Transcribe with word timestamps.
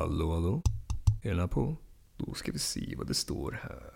Hallå, 0.00 0.32
hallå? 0.32 0.62
Är 1.22 1.30
den 1.30 1.40
här 1.40 1.46
på? 1.46 1.76
Då 2.16 2.34
ska 2.34 2.52
vi 2.52 2.58
se 2.58 2.94
vad 2.98 3.06
det 3.06 3.14
står 3.14 3.60
här. 3.62 3.92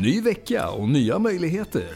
Ny 0.00 0.20
vecka 0.20 0.70
och 0.70 0.88
nya 0.88 1.18
möjligheter. 1.18 1.94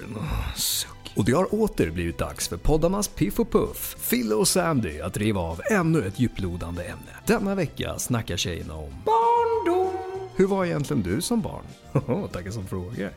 Suck. 0.57 1.13
Och 1.17 1.25
det 1.25 1.33
har 1.33 1.55
åter 1.55 1.91
blivit 1.91 2.19
dags 2.19 2.49
för 2.49 2.57
poddarnas 2.57 3.09
Piff 3.09 3.41
och 3.41 3.51
Puff, 3.51 3.97
Fille 3.99 4.35
och 4.35 4.49
Sandy 4.49 5.01
att 5.01 5.17
riva 5.17 5.41
av 5.41 5.61
ännu 5.71 6.07
ett 6.07 6.21
djuplodande 6.21 6.83
ämne. 6.83 7.17
Denna 7.27 7.55
vecka 7.55 7.99
snackar 7.99 8.37
tjejerna 8.37 8.75
om 8.75 8.93
barndom. 9.05 9.97
Hur 10.37 10.47
var 10.47 10.65
egentligen 10.65 11.03
du 11.03 11.21
som 11.21 11.41
barn? 11.41 11.65
Tackar 12.33 12.51
som 12.51 12.67
frågar. 12.67 13.13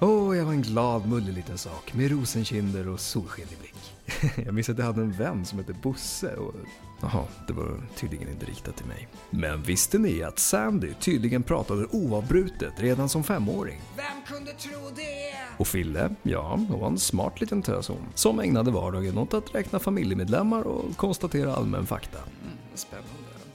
Åh, 0.00 0.08
oh, 0.08 0.36
jag 0.36 0.44
var 0.44 0.52
en 0.52 0.62
glad, 0.62 1.08
mullig 1.08 1.34
liten 1.34 1.58
sak 1.58 1.94
med 1.94 2.10
rosenkinder 2.10 2.88
och 2.88 3.00
solsken 3.00 3.48
i 3.48 3.56
blick. 3.60 3.92
Jag 4.44 4.54
minns 4.54 4.68
att 4.68 4.78
jag 4.78 4.84
hade 4.84 5.00
en 5.00 5.12
vän 5.12 5.44
som 5.44 5.58
hette 5.58 5.72
Bosse 5.72 6.34
och... 6.36 6.54
Jaha, 7.00 7.24
det 7.46 7.52
var 7.52 7.82
tydligen 7.96 8.28
inte 8.28 8.46
riktat 8.46 8.76
till 8.76 8.86
mig. 8.86 9.08
Men 9.30 9.62
visste 9.62 9.98
ni 9.98 10.22
att 10.22 10.38
Sandy 10.38 10.92
tydligen 11.00 11.42
pratade 11.42 11.86
oavbrutet 11.90 12.72
redan 12.76 13.08
som 13.08 13.24
femåring? 13.24 13.80
Vem 13.96 14.36
kunde 14.36 14.52
tro 14.52 14.90
det? 14.96 15.34
Och 15.56 15.66
Fille, 15.68 16.14
ja, 16.22 16.50
hon 16.68 16.80
var 16.80 16.88
en 16.88 16.98
smart 16.98 17.40
liten 17.40 17.62
tös 17.62 17.88
hon. 17.88 18.06
Som 18.14 18.40
ägnade 18.40 18.70
vardagen 18.70 19.18
åt 19.18 19.34
att 19.34 19.54
räkna 19.54 19.78
familjemedlemmar 19.78 20.62
och 20.62 20.96
konstatera 20.96 21.54
allmän 21.54 21.86
fakta. 21.86 22.18
Mm, 22.18 22.56
spännande. 22.74 23.08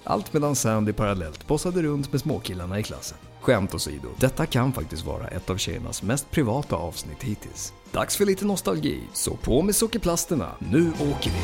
Allt 0.03 0.34
medan 0.34 0.55
Sandy 0.55 0.93
parallellt 0.93 1.48
bossade 1.48 1.81
runt 1.81 2.12
med 2.12 2.21
småkillarna 2.21 2.79
i 2.79 2.84
klassen. 2.84 3.17
Skämt 3.47 3.73
åsido, 3.73 4.09
detta 4.19 4.45
kan 4.45 4.73
faktiskt 4.73 5.05
vara 5.05 5.27
ett 5.27 5.49
av 5.49 5.57
tjejernas 5.57 6.03
mest 6.03 6.31
privata 6.31 6.75
avsnitt 6.75 7.23
hittills. 7.23 7.73
Dags 7.91 8.17
för 8.17 8.25
lite 8.25 8.45
nostalgi, 8.45 9.01
så 9.13 9.37
på 9.37 9.61
med 9.61 9.75
sockerplasterna, 9.75 10.55
nu 10.59 10.91
åker 10.91 11.31
vi! 11.31 11.39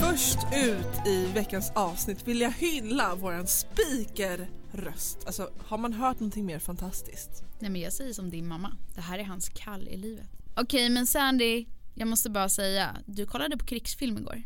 Först 0.00 0.38
ut 0.54 1.06
i 1.06 1.26
veckans 1.34 1.72
avsnitt 1.74 2.28
vill 2.28 2.40
jag 2.40 2.52
hylla 2.52 3.14
våran 3.14 3.46
speakerröst. 3.46 5.18
Alltså, 5.26 5.50
har 5.58 5.78
man 5.78 5.92
hört 5.92 6.20
någonting 6.20 6.46
mer 6.46 6.58
fantastiskt? 6.58 7.42
Nej 7.58 7.70
men 7.70 7.80
jag 7.80 7.92
säger 7.92 8.12
som 8.12 8.30
din 8.30 8.48
mamma. 8.48 8.72
Det 8.94 9.00
här 9.00 9.18
är 9.18 9.24
hans 9.24 9.48
kall 9.48 9.88
i 9.88 9.96
livet. 9.96 10.37
Okej 10.60 10.88
men 10.90 11.06
Sandy, 11.06 11.66
jag 11.94 12.08
måste 12.08 12.30
bara 12.30 12.48
säga. 12.48 12.96
Du 13.06 13.26
kollade 13.26 13.56
på 13.56 13.66
krigsfilm 13.66 14.18
igår. 14.18 14.42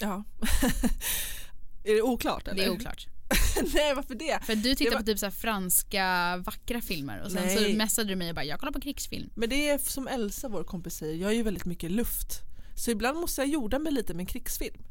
Ja. 0.00 0.24
är 1.84 1.94
det 1.94 2.02
oklart 2.02 2.48
eller? 2.48 2.56
Det 2.62 2.64
är 2.64 2.70
oklart. 2.70 3.06
Nej 3.74 3.94
varför 3.94 4.14
det? 4.14 4.38
För 4.44 4.54
du 4.54 4.74
tittar 4.74 4.92
var- 4.92 4.98
på 5.00 5.06
typ 5.06 5.18
så 5.18 5.30
franska 5.30 6.36
vackra 6.36 6.80
filmer 6.80 7.22
och 7.24 7.32
sen 7.32 7.46
Nej. 7.46 7.56
så 7.72 7.76
messade 7.76 8.08
du 8.08 8.16
mig 8.16 8.28
och 8.28 8.34
bara 8.34 8.44
jag 8.44 8.60
kollar 8.60 8.72
på 8.72 8.80
krigsfilm. 8.80 9.30
Men 9.34 9.48
det 9.48 9.68
är 9.68 9.78
som 9.78 10.08
Elsa 10.08 10.48
vår 10.48 10.64
kompis 10.64 10.94
säger, 10.94 11.14
jag 11.14 11.30
är 11.30 11.34
ju 11.34 11.42
väldigt 11.42 11.64
mycket 11.64 11.90
luft. 11.90 12.40
Så 12.76 12.90
ibland 12.90 13.18
måste 13.18 13.40
jag 13.40 13.48
jorda 13.48 13.78
mig 13.78 13.92
lite 13.92 14.14
med 14.14 14.20
en 14.20 14.26
krigsfilm. 14.26 14.84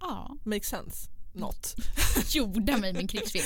Ja, 0.00 0.36
Makes 0.44 0.68
sense. 0.68 1.10
Not. 1.32 1.74
jorda 2.28 2.76
mig 2.78 2.92
med 2.92 3.02
en 3.02 3.08
krigsfilm. 3.08 3.44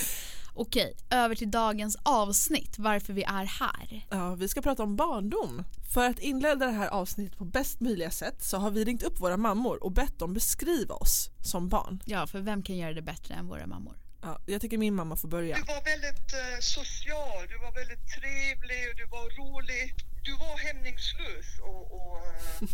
Okej, 0.54 0.96
över 1.10 1.34
till 1.34 1.50
dagens 1.50 1.96
avsnitt, 2.02 2.78
varför 2.78 3.12
vi 3.12 3.22
är 3.22 3.44
här. 3.44 4.06
Ja, 4.10 4.34
vi 4.34 4.48
ska 4.48 4.62
prata 4.62 4.82
om 4.82 4.96
barndom. 4.96 5.64
För 5.94 6.10
att 6.10 6.18
inleda 6.18 6.66
det 6.66 6.72
här 6.72 6.88
avsnittet 6.88 7.38
på 7.38 7.44
bäst 7.44 7.80
möjliga 7.80 8.10
sätt 8.10 8.42
så 8.42 8.56
har 8.58 8.70
vi 8.70 8.84
ringt 8.84 9.02
upp 9.02 9.20
våra 9.20 9.36
mammor 9.36 9.84
och 9.84 9.92
bett 9.92 10.18
dem 10.18 10.34
beskriva 10.34 10.94
oss 10.94 11.30
som 11.42 11.68
barn. 11.68 12.02
Ja, 12.04 12.26
för 12.26 12.40
vem 12.40 12.62
kan 12.62 12.76
göra 12.76 12.92
det 12.92 13.02
bättre 13.02 13.34
än 13.34 13.46
våra 13.48 13.66
mammor? 13.66 13.96
Ja, 14.22 14.40
jag 14.46 14.60
tycker 14.60 14.78
min 14.78 14.94
mamma 14.94 15.16
får 15.16 15.28
börja. 15.28 15.56
Du 15.56 15.62
var 15.62 15.84
väldigt 15.84 16.32
eh, 16.32 16.58
social, 16.60 17.46
du 17.48 17.58
var 17.58 17.72
väldigt 17.74 18.04
trevlig 18.16 18.82
och 18.90 18.96
du 18.96 19.06
var 19.06 19.26
rolig. 19.40 19.94
Du 20.24 20.32
var 20.32 20.58
hämningslös 20.58 21.48
och, 21.62 21.84
och 21.96 22.16
eh, 22.16 22.68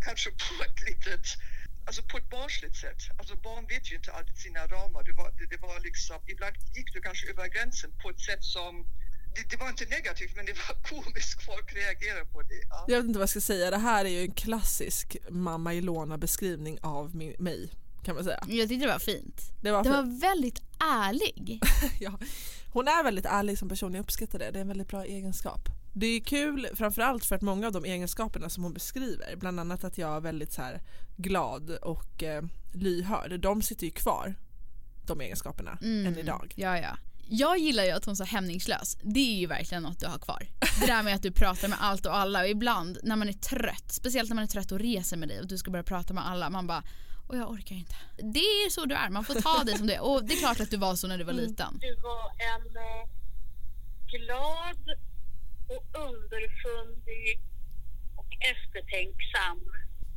kanske 0.06 0.30
på 0.30 0.54
ett 0.66 0.80
litet, 0.88 1.26
alltså 1.86 2.02
på 2.02 2.16
ett 2.18 2.30
barnsligt 2.30 2.76
sätt. 2.76 3.00
Alltså 3.18 3.34
barn 3.36 3.64
vet 3.66 3.92
ju 3.92 3.96
inte 3.96 4.12
alltid 4.12 4.36
sina 4.36 4.66
ramar. 4.74 5.02
Det 5.08 5.12
var, 5.12 5.28
det, 5.38 5.46
det 5.54 5.60
var 5.66 5.80
liksom, 5.80 6.18
ibland 6.26 6.56
gick 6.76 6.92
du 6.94 7.00
kanske 7.00 7.30
över 7.30 7.48
gränsen 7.48 7.90
på 8.02 8.10
ett 8.10 8.20
sätt 8.20 8.44
som 8.44 8.72
det, 9.34 9.50
det 9.50 9.56
var 9.56 9.68
inte 9.68 9.84
negativt 9.84 10.36
men 10.36 10.46
det 10.46 10.52
var 10.52 10.74
komiskt, 10.90 11.42
folk 11.42 11.74
reagerade 11.74 12.24
på 12.24 12.42
det. 12.42 12.62
Ja. 12.68 12.84
Jag 12.88 12.96
vet 12.96 13.06
inte 13.06 13.18
vad 13.18 13.22
jag 13.22 13.28
ska 13.36 13.40
säga, 13.40 13.70
det 13.70 13.78
här 13.78 14.04
är 14.04 14.08
ju 14.08 14.20
en 14.20 14.34
klassisk 14.34 15.16
mamma 15.28 15.74
Ilona 15.74 16.18
beskrivning 16.18 16.78
av 16.82 17.16
min, 17.16 17.34
mig 17.38 17.70
kan 18.04 18.14
man 18.14 18.24
säga. 18.24 18.44
Jag 18.48 18.68
tyckte 18.68 18.86
det 18.86 18.92
var 18.92 18.98
fint. 18.98 19.40
Det 19.60 19.70
var, 19.70 19.84
Det 19.84 19.90
för, 19.90 19.96
var 19.96 20.20
väldigt 20.20 20.62
ärlig. 20.78 21.60
ja, 22.00 22.18
hon 22.72 22.88
är 22.88 23.04
väldigt 23.04 23.26
ärlig 23.26 23.58
som 23.58 23.68
person, 23.68 23.94
jag 23.94 24.02
uppskattar 24.02 24.38
det, 24.38 24.50
det 24.50 24.58
är 24.58 24.60
en 24.60 24.68
väldigt 24.68 24.88
bra 24.88 25.04
egenskap. 25.04 25.68
Det 25.96 26.06
är 26.06 26.20
kul 26.20 26.68
framförallt 26.74 27.24
för 27.24 27.36
att 27.36 27.42
många 27.42 27.66
av 27.66 27.72
de 27.72 27.84
egenskaperna 27.84 28.48
som 28.48 28.62
hon 28.62 28.72
beskriver, 28.74 29.36
bland 29.36 29.60
annat 29.60 29.84
att 29.84 29.98
jag 29.98 30.16
är 30.16 30.20
väldigt 30.20 30.52
så 30.52 30.62
här 30.62 30.82
glad 31.16 31.70
och 31.70 32.22
eh, 32.22 32.42
lyhörd, 32.72 33.40
de 33.40 33.62
sitter 33.62 33.84
ju 33.84 33.90
kvar, 33.90 34.34
de 35.06 35.20
egenskaperna, 35.20 35.78
än 35.82 36.18
idag. 36.18 36.54
Ja, 36.56 36.78
ja. 36.78 36.96
Jag 37.28 37.58
gillar 37.58 37.84
ju 37.84 37.90
att 37.90 38.04
hon 38.04 38.12
är 38.12 38.16
så 38.16 38.24
hämningslös. 38.24 38.96
Det 39.02 39.20
är 39.20 39.40
ju 39.40 39.46
verkligen 39.46 39.82
något 39.82 40.00
du 40.00 40.06
har 40.06 40.18
kvar. 40.18 40.48
Det 40.80 40.86
där 40.86 41.02
med 41.02 41.14
att 41.14 41.22
du 41.22 41.32
pratar 41.32 41.68
med 41.68 41.78
allt 41.80 42.06
och 42.06 42.16
alla 42.16 42.40
och 42.40 42.48
ibland 42.48 42.98
när 43.02 43.16
man 43.16 43.28
är 43.28 43.32
trött, 43.32 43.92
speciellt 43.92 44.30
när 44.30 44.34
man 44.34 44.44
är 44.44 44.48
trött 44.48 44.72
och 44.72 44.78
reser 44.78 45.16
med 45.16 45.28
dig 45.28 45.40
och 45.40 45.46
du 45.46 45.58
ska 45.58 45.70
börja 45.70 45.82
prata 45.82 46.14
med 46.14 46.26
alla, 46.26 46.50
man 46.50 46.66
bara 46.66 46.82
och 47.28 47.36
jag 47.36 47.50
orkar 47.50 47.76
inte. 47.76 47.94
Det 48.16 48.38
är 48.38 48.70
så 48.70 48.84
du 48.84 48.94
är, 48.94 49.10
man 49.10 49.24
får 49.24 49.34
ta 49.34 49.64
dig 49.64 49.78
som 49.78 49.86
det 49.86 49.94
är. 49.94 50.02
Och 50.02 50.24
det 50.24 50.34
är 50.34 50.38
klart 50.38 50.60
att 50.60 50.70
du 50.70 50.76
var 50.76 50.94
så 50.96 51.06
när 51.06 51.18
du 51.18 51.24
var 51.24 51.32
liten. 51.32 51.78
Du 51.80 51.94
var 51.94 52.30
en 52.54 52.76
eh, 52.76 53.08
glad 54.06 54.98
och 55.72 55.84
underfundig 56.08 57.40
och 58.16 58.30
eftertänksam. 58.52 59.60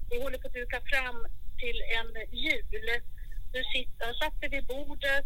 Vi 0.10 0.24
håller 0.24 0.38
på 0.38 0.48
att 0.48 0.54
duka 0.54 0.82
fram 0.92 1.26
till 1.62 1.80
en 1.98 2.10
jul. 2.46 3.02
Du 3.54 3.64
sitter, 3.76 4.14
satt 4.14 4.52
vid 4.52 4.66
bordet 4.66 5.26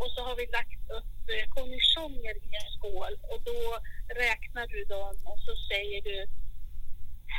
och 0.00 0.10
så 0.14 0.20
har 0.26 0.36
vi 0.36 0.46
lagt 0.58 0.82
upp 0.98 1.14
eh, 1.32 1.44
cornichoner 1.54 2.34
i 2.46 2.50
en 2.60 2.70
skål 2.76 3.14
och 3.30 3.40
då 3.50 3.60
räknar 4.24 4.66
du 4.66 4.84
dem 4.84 5.14
och 5.24 5.40
så 5.46 5.52
säger 5.70 6.02
du 6.02 6.26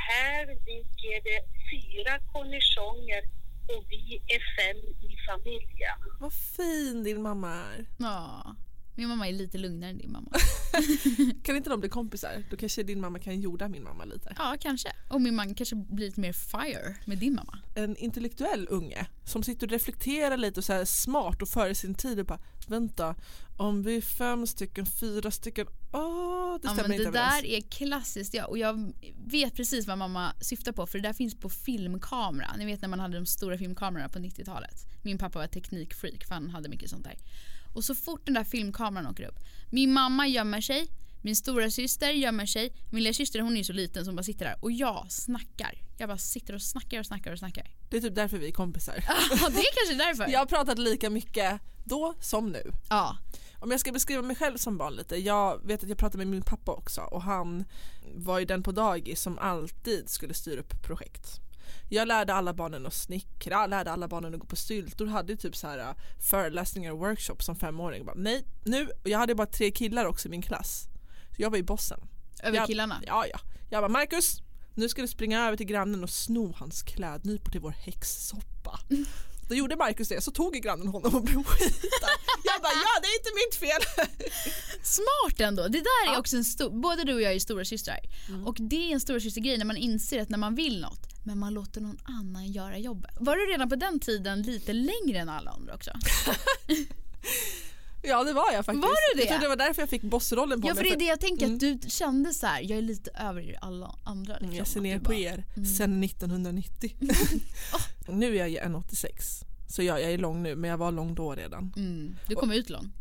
här 0.10 0.46
ligger 0.46 1.22
det 1.30 1.42
fyra 1.72 2.20
cornichoner 2.34 3.24
och 3.72 3.86
vi 3.90 4.22
är 4.28 4.42
fem 4.58 4.78
i 5.10 5.18
familjen. 5.28 5.98
Vad 6.20 6.34
fin 6.34 7.04
din 7.04 7.22
mamma 7.22 7.50
är. 7.56 7.86
Ja. 7.98 8.56
Min 8.96 9.08
mamma 9.08 9.28
är 9.28 9.34
lite 9.34 9.58
lugnare 9.58 9.90
än 9.90 9.98
din 9.98 10.12
mamma. 10.12 10.32
Kan 11.44 11.56
inte 11.56 11.70
de 11.70 11.80
bli 11.80 11.90
kompisar? 11.90 12.44
Då 12.50 12.58
kanske 12.58 12.84
din 12.84 13.02
mamma 13.02 13.20
kan 13.20 13.42
jorda 13.42 13.68
min 13.68 13.84
mamma 13.84 14.06
lite. 14.06 14.36
Ja, 14.38 14.56
kanske. 14.60 14.90
Och 15.10 15.22
min 15.22 15.36
man 15.36 15.56
kanske 15.56 15.76
blir 15.76 16.06
lite 16.06 16.20
mer 16.20 16.34
fire 16.34 16.96
med 17.06 17.18
din 17.18 17.36
mamma. 17.36 17.60
En 17.76 17.98
intellektuell 17.98 18.68
unge 18.70 19.06
som 19.26 19.44
sitter 19.44 19.68
och 19.68 19.72
reflekterar 19.72 20.38
lite 20.38 20.60
och 20.60 20.64
så 20.64 20.74
här 20.74 20.86
smart 20.86 21.42
och 21.42 21.50
före 21.50 21.76
sin 21.76 21.96
tid 21.96 22.20
och 22.20 22.26
bara 22.26 22.40
vänta 22.68 23.16
om 23.58 23.84
vi 23.84 23.98
är 23.98 24.02
fem 24.02 24.48
stycken, 24.48 24.86
fyra 24.86 25.32
stycken, 25.32 25.68
åh 25.94 26.60
det 26.62 26.68
Ja, 26.68 26.74
stämmer 26.74 26.90
men 26.90 26.92
inte 27.00 27.12
det 27.12 27.18
där 27.18 27.46
är 27.46 27.62
klassiskt 27.62 28.34
ja, 28.34 28.46
och 28.46 28.58
jag 28.58 28.94
vet 29.26 29.56
precis 29.56 29.88
vad 29.88 29.98
mamma 29.98 30.34
syftar 30.42 30.72
på 30.72 30.88
för 30.88 30.98
det 31.00 31.08
där 31.08 31.14
finns 31.14 31.36
på 31.36 31.50
filmkamera. 31.50 32.56
Ni 32.58 32.66
vet 32.66 32.82
när 32.82 32.90
man 32.90 33.00
hade 33.00 33.18
de 33.18 33.26
stora 33.26 33.58
filmkamerorna 33.58 34.10
på 34.10 34.20
90-talet. 34.20 34.86
Min 35.04 35.18
pappa 35.18 35.40
var 35.40 35.48
teknikfreak 35.48 36.24
för 36.24 36.34
han 36.34 36.50
hade 36.50 36.70
mycket 36.70 36.90
sånt 36.90 37.04
där. 37.04 37.18
Och 37.74 37.84
så 37.84 37.96
fort 37.96 38.26
den 38.26 38.34
där 38.34 38.44
filmkameran 38.44 39.08
åker 39.08 39.28
upp. 39.28 39.40
Min 39.70 39.94
mamma 39.94 40.28
gömmer 40.28 40.62
sig, 40.62 40.88
min 41.22 41.36
stora 41.36 41.72
syster 41.72 42.12
gömmer 42.12 42.46
sig. 42.46 42.74
Min 42.92 43.04
lilla 43.04 43.14
syster 43.14 43.40
hon 43.40 43.54
är 43.54 43.58
ju 43.58 43.64
så 43.64 43.74
liten 43.74 44.06
som 44.06 44.16
bara 44.16 44.24
sitter 44.24 44.46
där 44.46 44.58
och 44.62 44.72
jag 44.72 45.06
snackar. 45.10 45.82
Jag 45.98 46.10
bara 46.10 46.18
sitter 46.18 46.54
och 46.54 46.62
snackar 46.62 47.00
och 47.00 47.06
snackar 47.06 47.32
och 47.32 47.40
snackar. 47.40 47.68
Det 47.90 47.98
är 47.98 48.02
typ 48.02 48.16
därför 48.16 48.38
vi 48.38 48.48
är 48.48 48.52
kompisar. 48.52 48.96
Ja, 49.08 49.50
det 49.50 49.60
är 49.60 49.88
kanske 49.88 50.06
därför. 50.06 50.32
Jag 50.32 50.40
har 50.40 50.46
pratat 50.46 50.80
lika 50.80 51.10
mycket 51.10 51.62
då 51.84 52.14
som 52.22 52.50
nu. 52.50 52.72
Ja. 52.90 53.18
Om 53.60 53.72
jag 53.72 53.80
ska 53.80 53.92
beskriva 53.92 54.22
mig 54.22 54.36
själv 54.36 54.58
som 54.58 54.78
barn 54.78 54.94
lite, 54.94 55.16
jag 55.16 55.68
vet 55.68 55.84
att 55.84 55.90
jag 55.90 55.98
pratade 55.98 56.18
med 56.18 56.28
min 56.28 56.42
pappa 56.42 56.72
också 56.72 57.02
och 57.02 57.22
han 57.22 57.66
var 58.16 58.40
ju 58.40 58.46
den 58.46 58.64
på 58.64 58.72
dagis 58.72 59.22
som 59.22 59.40
alltid 59.40 60.10
skulle 60.10 60.34
styra 60.34 60.60
upp 60.60 60.84
projekt. 60.84 61.40
Jag 61.90 62.08
lärde 62.08 62.34
alla 62.34 62.54
barnen 62.54 62.86
att 62.86 62.94
snickra, 62.94 63.68
lärde 63.68 63.92
alla 63.92 64.08
barnen 64.08 64.34
att 64.34 64.40
gå 64.40 64.46
på 64.46 64.56
styltor, 64.56 65.06
hade 65.06 65.36
typ 65.36 65.56
så 65.56 65.68
här 65.68 65.80
uh, 65.80 65.96
föreläsningar 66.30 66.92
och 66.92 67.00
workshops 67.00 67.46
som 67.46 67.56
femåring. 67.56 68.06
Bara, 68.06 68.16
nej, 68.16 68.46
nu, 68.66 68.90
jag 69.04 69.20
hade 69.20 69.36
bara 69.36 69.48
tre 69.48 69.72
killar 69.72 70.06
också 70.06 70.28
i 70.28 70.32
min 70.32 70.42
klass. 70.42 70.88
Så 71.36 71.42
jag 71.42 71.50
var 71.50 71.58
ju 71.58 71.64
bossen. 71.64 72.00
Över 72.44 72.58
jag, 72.58 72.68
killarna. 72.68 73.02
Ja, 73.08 73.26
ja. 73.32 73.40
Jag 73.70 73.82
bara, 73.82 73.90
Marcus, 73.90 74.42
nu 74.76 74.90
ska 74.90 75.02
du 75.02 75.08
springa 75.08 75.48
över 75.48 75.58
till 75.58 75.66
grannen 75.66 76.04
och 76.04 76.10
sno 76.10 76.54
hans 76.58 76.84
klädnypor 76.84 77.52
till 77.52 77.62
vår 77.62 77.72
häxsoppa. 77.72 78.80
Då 79.50 79.56
gjorde 79.56 79.76
Marcus 79.76 80.08
det, 80.10 80.22
så 80.24 80.32
tog 80.32 80.54
grannen 80.54 80.88
honom 80.88 81.16
och 81.16 81.24
blev 81.24 81.44
skitad. 81.44 82.10
Jag 82.44 82.62
bara, 82.62 82.74
ja 82.74 83.02
det 83.02 83.08
är 83.08 83.18
inte 83.20 83.32
mitt 83.36 83.56
fel. 83.56 84.08
Smart 84.84 85.40
ändå. 85.40 85.64
Det 85.68 85.80
där 85.80 86.08
är 86.10 86.14
Ja. 86.14 86.20
också 86.20 86.36
en 86.38 86.44
stor, 86.46 86.70
både 86.82 87.04
du 87.04 87.14
och 87.14 87.22
jag 87.22 87.34
är 87.34 87.40
stora 87.40 87.66
systrar. 87.66 88.00
Och 88.46 88.58
det 88.60 88.76
är 88.90 88.94
en 88.94 89.00
stora 89.00 89.20
grej 89.20 89.58
när 89.58 89.66
man 89.66 89.78
inser 89.78 90.22
att 90.22 90.30
när 90.30 90.38
man 90.38 90.56
vill 90.56 90.82
något 90.82 91.00
men 91.26 91.40
man 91.40 91.54
låter 91.54 91.82
någon 91.82 91.98
annan 92.04 92.52
göra 92.52 92.78
jobbet. 92.78 93.12
Var 93.20 93.36
du 93.36 93.46
redan 93.54 93.70
på 93.70 93.76
den 93.76 94.00
tiden 94.00 94.42
lite 94.42 94.74
längre 94.74 95.20
än 95.20 95.30
alla 95.30 95.52
andra 95.52 95.76
också? 95.76 95.92
Ja 98.04 98.24
det 98.24 98.34
var 98.34 98.52
jag 98.54 98.66
faktiskt. 98.66 98.84
Var 98.84 99.16
du 99.16 99.20
det? 99.22 99.28
Jag 99.28 99.30
tror 99.30 99.40
det 99.42 99.48
var 99.48 99.68
därför 99.68 99.82
jag 99.82 99.90
fick 99.90 100.02
bossrollen 100.02 100.62
på 100.62 100.68
Ja 100.68 100.74
mig. 100.74 100.84
för 100.84 100.90
det 100.90 100.96
är 100.96 101.00
det 101.00 101.06
jag 101.06 101.20
tänker 101.20 101.46
Mm. 101.46 101.56
att 101.56 101.60
du 101.82 101.90
kände 101.90 102.34
så 102.34 102.46
här. 102.48 102.62
jag 102.62 102.78
är 102.78 102.82
lite 102.82 103.12
över 103.12 103.42
er 103.42 103.58
alla 103.62 103.96
andra. 104.04 104.34
Liksom. 104.34 104.46
Mm, 104.48 104.58
Jag 104.58 104.68
ser 104.68 104.82
ner 104.82 104.98
på 105.00 105.04
bara- 105.04 105.16
er 105.18 105.44
Mm. 105.56 105.66
sen 105.66 106.04
1990. 106.04 106.96
Nu 108.08 108.36
är 108.36 108.40
jag 108.40 108.50
ju 108.50 108.58
1,86 108.58 109.44
så 109.68 109.84
ja, 109.84 110.00
jag 110.00 110.12
är 110.12 110.18
lång 110.18 110.44
nu 110.44 110.56
men 110.56 110.70
jag 110.70 110.78
var 110.78 110.92
lång 110.92 111.16
då 111.16 111.36
redan. 111.36 111.74
Mm. 111.78 112.16
Du 112.28 112.36
kom 112.36 112.52
ut 112.52 112.70
lång. 112.70 112.92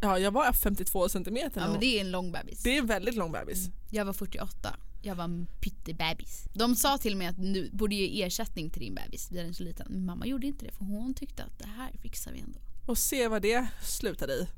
Ja, 0.00 0.18
jag 0.18 0.30
var 0.30 0.52
52 0.52 1.08
centimeter 1.08 1.60
Ja 1.60 1.66
och 1.66 1.72
men 1.72 1.80
det 1.80 1.86
är 1.86 2.00
en 2.00 2.10
lång 2.10 2.32
bebis. 2.32 2.62
det 2.62 2.74
är 2.74 2.78
en 2.78 2.86
väldigt 2.86 3.14
lång 3.14 3.32
bebis. 3.32 3.68
Jag 3.90 4.04
var 4.04 4.12
48. 4.12 4.76
Jag 5.02 5.14
var 5.14 5.24
en 5.24 5.46
pyttebebis. 5.60 6.44
De 6.54 6.76
sa 6.76 6.98
till 6.98 7.16
mig 7.16 7.26
att 7.26 7.36
du 7.36 7.70
borde 7.72 7.94
ge 7.94 8.22
ersättning 8.24 8.70
till 8.70 8.80
din 8.82 8.94
bebis. 8.94 9.28
Den 9.28 9.48
är 9.48 9.52
så 9.52 9.62
liten. 9.62 9.86
Men 9.90 10.04
mamma 10.06 10.26
gjorde 10.26 10.46
inte 10.46 10.64
det 10.64 10.72
för 10.72 10.84
hon 10.84 11.14
tyckte 11.14 11.44
att 11.44 11.58
det 11.58 11.66
här 11.76 11.90
fixar 12.02 12.32
vi 12.32 12.40
ändå. 12.40 12.58
Och 12.88 12.98
se 12.98 13.28
vad 13.28 13.42
det 13.42 13.66
slutade 13.82 14.32
i. 14.32 14.48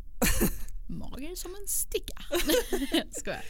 Mager 0.87 1.35
som 1.35 1.55
en 1.55 1.67
sticka. 1.67 2.23
Skojar. 3.11 3.45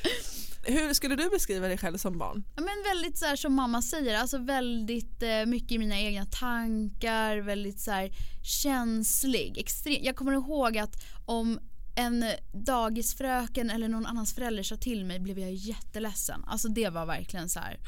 Hur 0.63 0.95
skulle 0.95 1.17
du 1.17 1.31
beskriva 1.31 1.69
dig 1.69 1.79
själv 1.79 1.97
som 1.97 2.19
barn? 2.19 2.45
Ja, 2.57 2.63
men 2.63 2.83
väldigt 2.85 3.19
så 3.19 3.25
här 3.25 3.37
som 3.37 3.55
mamma 3.55 3.83
säger, 3.83 4.19
alltså 4.19 4.39
väldigt 4.39 5.23
eh, 5.23 5.47
mycket 5.47 5.73
i 5.73 5.79
mina 5.79 5.99
egna 5.99 6.27
tankar, 6.27 7.37
väldigt 7.37 7.81
så 7.81 7.91
här 7.91 8.11
känslig. 8.43 9.59
Extrem. 9.59 9.97
Jag 10.01 10.17
kommer 10.17 10.33
ihåg 10.33 10.79
att 10.79 11.03
om 11.25 11.61
en 11.97 12.25
dagisfröken 12.53 13.71
eller 13.71 13.89
någon 13.89 14.07
annans 14.07 14.35
förälder 14.35 14.63
sa 14.63 14.77
till 14.77 15.05
mig 15.05 15.21
blev 15.21 15.39
jag 15.39 15.53
jätteledsen. 15.53 16.45
Alltså 16.47 16.69
det 16.69 16.89
var 16.89 17.07
verkligen 17.07 17.49
så 17.49 17.61
här. 17.61 17.79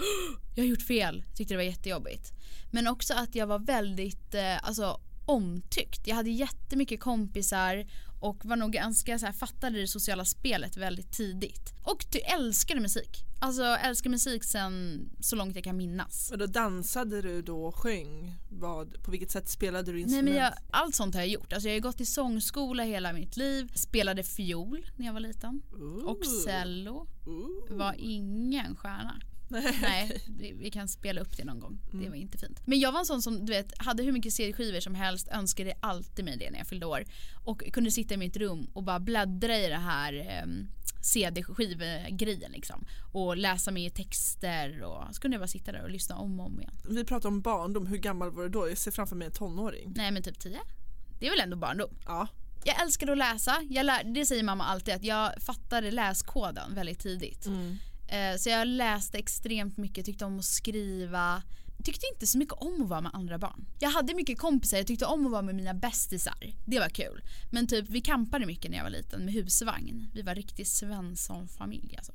jag 0.55 0.63
har 0.63 0.69
gjort 0.69 0.83
fel, 0.83 1.25
tyckte 1.37 1.55
det 1.55 1.59
var 1.59 1.65
jättejobbigt. 1.65 2.33
Men 2.71 2.87
också 2.87 3.15
att 3.15 3.35
jag 3.35 3.47
var 3.47 3.59
väldigt 3.59 4.35
eh, 4.35 4.67
alltså, 4.67 5.01
omtyckt. 5.27 6.07
Jag 6.07 6.17
hade 6.17 6.31
jättemycket 6.31 7.01
kompisar 7.01 7.87
och 8.21 8.45
var 8.45 8.57
nog 8.57 8.73
ganska 8.73 9.19
så 9.19 9.27
här, 9.27 9.33
fattade 9.33 9.81
det 9.81 9.87
sociala 9.87 10.25
spelet 10.25 10.77
väldigt 10.77 11.13
tidigt. 11.13 11.73
Och 11.85 12.11
ty- 12.11 12.19
älskade 12.19 12.81
musik. 12.81 13.25
Alltså 13.41 13.63
älskar 13.65 14.11
musik 14.11 14.45
sen 14.45 15.05
så 15.21 15.37
långt 15.37 15.55
jag 15.55 15.65
kan 15.65 15.77
minnas. 15.77 16.31
Och 16.33 16.39
då 16.39 16.47
dansade 16.47 17.23
du 17.23 17.43
då 17.43 17.65
och 17.65 17.77
sjöng? 17.77 18.35
Vad, 18.51 19.03
på 19.03 19.11
vilket 19.11 19.31
sätt 19.31 19.49
spelade 19.49 19.85
du 19.87 19.93
Nej, 19.93 20.03
instrument? 20.03 20.29
men 20.29 20.37
jag, 20.39 20.53
allt 20.71 20.95
sånt 20.95 21.15
har 21.15 21.23
jag 21.23 21.29
gjort. 21.29 21.53
Alltså, 21.53 21.69
jag 21.69 21.75
har 21.77 21.81
gått 21.81 22.01
i 22.01 22.07
sångskola 22.07 22.83
hela 22.83 23.13
mitt 23.13 23.37
liv. 23.37 23.73
Spelade 23.75 24.23
fiol 24.23 24.87
när 24.97 25.07
jag 25.07 25.13
var 25.13 25.21
liten. 25.21 25.63
Ooh. 25.73 26.05
Och 26.05 26.27
cello. 26.45 27.07
Ooh. 27.27 27.77
Var 27.79 27.95
ingen 27.99 28.77
stjärna. 28.77 29.21
Nej. 29.53 29.79
Nej, 29.83 30.23
det- 30.27 30.53
vi 30.53 30.71
kan 30.71 30.89
spela 30.89 31.21
upp 31.21 31.37
det 31.37 31.45
någon 31.45 31.61
gång. 31.61 31.79
Det 31.91 31.97
Mm. 31.97 32.11
var 32.11 32.17
inte 32.17 32.39
fint. 32.39 32.61
Men 32.67 32.81
jag 32.81 32.93
var 32.93 33.01
en 33.01 33.07
sån 33.07 33.23
som 33.23 33.47
du 33.47 33.53
vet, 33.53 33.73
hade 33.79 34.03
hur 34.03 34.13
mycket 34.13 34.33
CD-skivor 34.33 34.81
som 34.81 34.95
helst, 34.95 35.29
önskade 35.29 35.75
alltid 35.81 36.25
mig 36.25 36.37
det 36.37 36.51
när 36.51 36.59
jag 36.59 36.67
fyllde 36.67 36.87
år. 36.87 37.05
Och 37.45 37.63
kunde 37.73 37.91
sitta 37.91 38.15
i 38.15 38.17
mitt 38.17 38.37
rum 38.37 38.71
och 38.73 38.83
bara 38.83 39.01
bläddra 39.01 39.59
i 39.59 39.69
det 39.69 39.77
här 39.77 40.43
um, 40.45 40.69
CD-skivgrejen 41.03 42.53
liksom. 42.53 42.85
Och 43.13 43.37
läsa 43.37 43.79
i 43.79 43.91
texter 43.91 44.83
och 44.83 45.15
så 45.15 45.21
kunde 45.21 45.35
jag 45.35 45.41
bara 45.41 45.49
sitta 45.49 45.73
där 45.73 45.83
och 45.83 45.91
lyssna 45.91 46.17
om 46.17 46.41
och 46.41 46.47
om 46.47 46.61
igen. 46.61 46.75
Vi 46.91 47.05
pratar 47.05 47.29
om 47.29 47.41
barndom, 47.41 47.87
hur 47.87 47.97
gammal 47.99 48.31
var 48.31 48.43
du 48.43 48.49
då? 48.49 48.69
Jag 48.69 48.79
ser 48.79 48.91
framför 48.91 49.17
mig 49.17 49.27
en 49.27 49.33
tonåring. 49.33 49.93
Nej 49.97 50.11
men 50.11 50.23
typ 50.23 50.39
10. 50.41 50.59
Det 51.21 51.27
är 51.27 51.31
väl 51.31 51.41
ändå 51.41 51.57
barndom. 51.57 51.91
Ja. 52.07 52.29
Jag 52.65 52.83
älskade 52.83 53.13
att 53.13 53.19
läsa. 53.19 53.63
Jag 53.71 53.87
lär, 53.87 54.05
det 54.05 54.27
säger 54.27 54.43
mamma 54.43 54.65
alltid 54.65 54.95
att 54.95 55.05
jag 55.05 55.43
fattade 55.43 55.91
läskoden 55.91 56.75
väldigt 56.75 56.99
tidigt. 56.99 57.47
Mm. 57.47 57.77
Eh, 58.09 58.37
så 58.39 58.49
jag 58.49 58.69
läste 58.69 59.19
extremt 59.19 59.77
mycket, 59.77 60.07
tyckte 60.07 60.25
om 60.25 60.39
att 60.39 60.45
skriva. 60.45 61.43
Tyckte 61.85 62.07
inte 62.15 62.27
så 62.27 62.39
mycket 62.39 62.55
om 62.55 62.83
att 62.83 62.89
vara 62.89 63.01
med 63.01 63.11
andra 63.15 63.39
barn. 63.39 63.67
Jag 63.81 63.91
hade 63.91 64.15
mycket 64.15 64.39
kompisar, 64.39 64.77
jag 64.77 64.87
tyckte 64.87 65.07
om 65.07 65.27
att 65.27 65.33
vara 65.33 65.43
med 65.43 65.55
mina 65.55 65.75
bästisar. 65.75 66.55
Det 66.67 66.79
var 66.79 66.89
kul. 66.89 67.23
Men 67.51 67.67
typ 67.67 67.89
vi 67.89 68.01
campade 68.01 68.47
mycket 68.47 68.71
när 68.71 68.79
jag 68.79 68.85
var 68.85 68.91
liten 68.91 69.25
med 69.25 69.35
husvagn. 69.35 70.07
Vi 70.15 70.23
var 70.23 70.35
riktigt 70.35 70.69
Svensson-familj 70.69 71.97
alltså. 71.97 72.13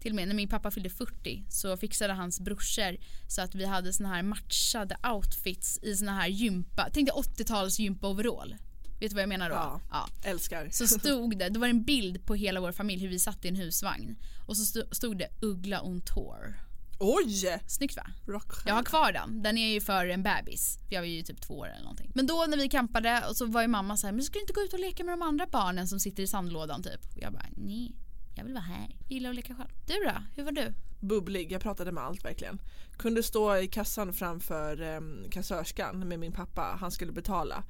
Till 0.00 0.12
och 0.12 0.16
med 0.16 0.28
när 0.28 0.34
min 0.34 0.48
pappa 0.48 0.70
fyllde 0.70 0.90
40 0.90 1.44
så 1.48 1.76
fixade 1.76 2.12
hans 2.12 2.40
brorsor 2.40 2.96
så 3.28 3.42
att 3.42 3.54
vi 3.54 3.64
hade 3.64 3.92
såna 3.92 4.08
här 4.08 4.22
matchade 4.22 4.96
outfits 5.14 5.78
i 5.82 5.96
såna 5.96 6.12
här 6.12 6.28
gympa, 6.28 6.88
tänk 6.92 7.08
dig 7.08 7.14
80-tals 7.16 7.78
gympa-overall. 7.78 8.56
Vet 9.00 9.10
du 9.10 9.14
vad 9.14 9.22
jag 9.22 9.28
menar 9.28 9.48
då? 9.50 9.54
Ja. 9.54 9.80
ja. 9.90 10.08
Älskar. 10.24 10.68
Så 10.70 10.86
stod 10.86 11.38
det, 11.38 11.48
det 11.48 11.58
var 11.58 11.68
en 11.68 11.84
bild 11.84 12.26
på 12.26 12.34
hela 12.34 12.60
vår 12.60 12.72
familj 12.72 13.02
hur 13.02 13.08
vi 13.08 13.18
satt 13.18 13.44
i 13.44 13.48
en 13.48 13.56
husvagn. 13.56 14.16
Och 14.46 14.56
så 14.56 14.62
sto- 14.62 14.94
stod 14.94 15.18
det 15.18 15.28
Uggla 15.42 15.82
on 15.82 16.00
tour. 16.00 16.56
Oj! 17.02 17.60
Snyggt 17.66 17.96
va? 17.96 18.06
Rockstjärna. 18.26 18.70
Jag 18.70 18.74
har 18.74 18.82
kvar 18.82 19.12
den. 19.12 19.42
Den 19.42 19.58
är 19.58 19.68
ju 19.68 19.80
för 19.80 20.06
en 20.06 20.22
bebis. 20.22 20.78
Jag 20.90 21.00
var 21.00 21.06
ju 21.06 21.22
typ 21.22 21.40
två 21.40 21.58
år 21.58 21.66
eller 21.68 21.82
någonting. 21.82 22.12
Men 22.14 22.26
då 22.26 22.46
när 22.48 22.56
vi 22.56 22.68
campade 22.68 23.24
och 23.28 23.36
så 23.36 23.46
var 23.46 23.62
ju 23.62 23.68
mamma 23.68 23.96
så 23.96 24.06
här, 24.06 24.12
men 24.14 24.22
ska 24.22 24.32
du 24.32 24.40
inte 24.40 24.52
gå 24.52 24.60
ut 24.60 24.72
och 24.72 24.80
leka 24.80 25.04
med 25.04 25.12
de 25.12 25.22
andra 25.22 25.46
barnen 25.46 25.88
som 25.88 26.00
sitter 26.00 26.22
i 26.22 26.26
sandlådan 26.26 26.82
typ? 26.82 27.04
Och 27.16 27.22
jag 27.22 27.32
bara, 27.32 27.46
nej. 27.56 27.92
Jag 28.40 28.44
vill 28.44 28.54
vara 28.54 28.64
här. 28.64 28.88
Jag 28.98 29.12
gillar 29.12 29.30
att 29.30 29.36
leka 29.36 29.54
själv. 29.54 29.68
Du 29.86 29.94
då? 29.94 30.22
Hur 30.36 30.44
var 30.44 30.52
du? 30.52 30.74
bubblig, 31.00 31.52
jag 31.52 31.60
pratade 31.60 31.92
med 31.92 32.04
allt 32.04 32.24
verkligen. 32.24 32.60
Kunde 32.98 33.22
stå 33.22 33.56
i 33.56 33.68
kassan 33.68 34.12
framför 34.12 34.82
eh, 34.82 35.00
kassörskan 35.30 36.08
med 36.08 36.18
min 36.18 36.32
pappa, 36.32 36.76
han 36.80 36.90
skulle 36.90 37.12
betala. 37.12 37.64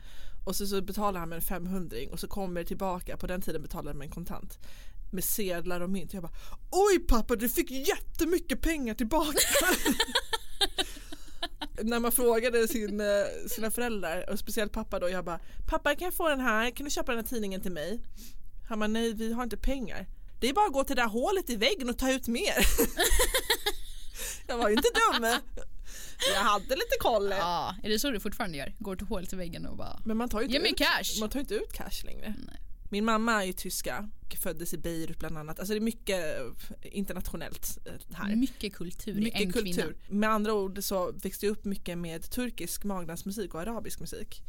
Och 0.45 0.57
så, 0.57 0.67
så 0.67 0.83
betalade 0.83 1.19
han 1.19 1.29
med 1.29 1.37
en 1.37 1.43
500 1.43 1.97
och 2.13 2.21
så 2.21 2.29
kommer 2.29 2.61
det 2.61 2.67
tillbaka, 2.67 3.17
på 3.17 3.27
den 3.27 3.43
tiden 3.43 3.63
betalade 3.63 3.91
jag 3.91 3.97
med 3.97 4.05
en 4.05 4.11
kontant. 4.11 4.59
Med 5.13 5.25
sedlar 5.25 5.81
och 5.81 5.91
mynt. 5.91 6.15
Jag 6.15 6.23
bara 6.23 6.33
Oj 6.71 6.99
pappa 7.09 7.37
du 7.37 7.49
fick 7.49 7.71
jättemycket 7.71 8.61
pengar 8.61 8.95
tillbaka. 8.95 9.39
När 11.83 12.01
man 12.01 12.13
frågade 12.13 12.69
sin, 12.69 13.01
eh, 13.01 13.07
sina 13.49 13.71
föräldrar 13.71 14.31
och 14.31 14.39
speciellt 14.39 14.73
pappa 14.73 14.99
då 14.99 15.09
jag 15.09 15.25
bara 15.25 15.41
Pappa 15.69 15.95
kan 15.95 16.05
jag 16.05 16.15
få 16.15 16.29
den 16.29 16.41
här? 16.41 16.71
Kan 16.71 16.85
du 16.85 16.91
köpa 16.91 17.13
den 17.13 17.25
här 17.25 17.29
tidningen 17.29 17.61
till 17.61 17.73
mig? 17.73 18.01
Han 18.69 18.79
bara 18.79 18.87
nej 18.87 19.15
vi 19.15 19.33
har 19.33 19.43
inte 19.43 19.57
pengar. 19.57 20.07
Det 20.41 20.49
är 20.49 20.53
bara 20.53 20.67
att 20.67 20.73
gå 20.73 20.85
till 20.85 20.97
det 20.97 21.03
där 21.03 21.09
hålet 21.09 21.51
i 21.51 21.57
väggen 21.57 21.89
och 21.89 21.99
ta 21.99 22.13
ut 22.13 22.29
mer. 22.29 22.55
jag 24.47 24.59
var 24.59 24.69
ju 24.69 24.75
inte 24.77 24.89
dum. 24.89 25.27
Jag 26.35 26.41
hade 26.41 26.75
lite 26.75 26.97
koll. 27.01 27.31
Ja, 27.31 27.75
är 27.83 27.89
det 27.89 27.99
så 27.99 28.11
du 28.11 28.21
fortfarande 28.21 28.59
gör? 28.59 28.75
Går 28.79 28.97
till 28.97 29.07
hålet 29.07 29.33
i 29.33 29.37
väggen 29.37 29.67
och 29.67 29.77
bara... 29.77 30.01
Men 30.05 30.17
man 30.17 30.29
tar 30.29 30.41
ju 30.41 30.45
inte, 30.45 30.57
Ge 30.57 30.63
mig 30.63 30.71
ut, 30.73 30.79
cash. 30.79 31.21
Man 31.21 31.31
tar 31.31 31.41
inte 31.41 31.55
ut 31.55 31.73
cash 31.73 32.05
längre. 32.05 32.35
Nej. 32.47 32.57
Min 32.93 33.05
mamma 33.05 33.43
är 33.43 33.47
ju 33.47 33.53
tyska, 33.53 34.09
föddes 34.43 34.75
i 34.75 34.79
Beirut 34.79 35.19
bland 35.19 35.39
annat. 35.39 35.59
Alltså 35.59 35.75
det 35.75 35.79
är 35.79 35.81
mycket 35.81 36.37
internationellt 36.83 37.79
eh, 37.87 38.17
här. 38.17 38.37
Mycket 38.37 38.75
kultur 38.75 39.19
i 39.19 39.21
Mycket 39.25 39.41
en 39.41 39.53
kultur. 39.53 39.73
kvinna. 39.73 39.93
Med 40.09 40.31
andra 40.31 40.55
ord 40.55 40.79
så 40.83 41.13
växte 41.13 41.47
jag 41.47 41.53
upp 41.53 41.65
mycket 41.65 41.99
med 41.99 42.31
turkisk 42.31 42.85
magdansmusik 42.85 43.55
och 43.55 43.61
arabisk 43.61 44.01
musik. 44.01 44.43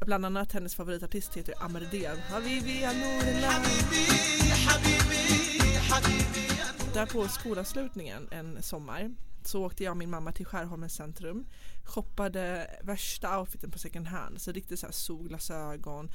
Bland 0.00 0.26
annat 0.26 0.52
hennes 0.52 0.74
favoritartist 0.74 1.34
heter 1.34 1.54
Amardean. 1.64 2.18
Habibi. 2.18 2.86
Där 6.94 7.06
på 7.06 7.28
skolavslutningen 7.28 8.28
en 8.30 8.62
sommar 8.62 9.14
så 9.44 9.64
åkte 9.64 9.84
jag 9.84 9.90
och 9.90 9.96
min 9.96 10.10
mamma 10.10 10.32
till 10.32 10.46
Skärholmens 10.46 10.94
centrum 10.94 11.46
shoppade 11.84 12.70
värsta 12.82 13.40
outfiten 13.40 13.70
på 13.70 13.78
second 13.78 14.06
hand 14.06 14.40
så 14.40 14.52
riktigt 14.52 14.78
så 14.78 14.86
här 14.86 14.92
solglasögon 14.92 16.10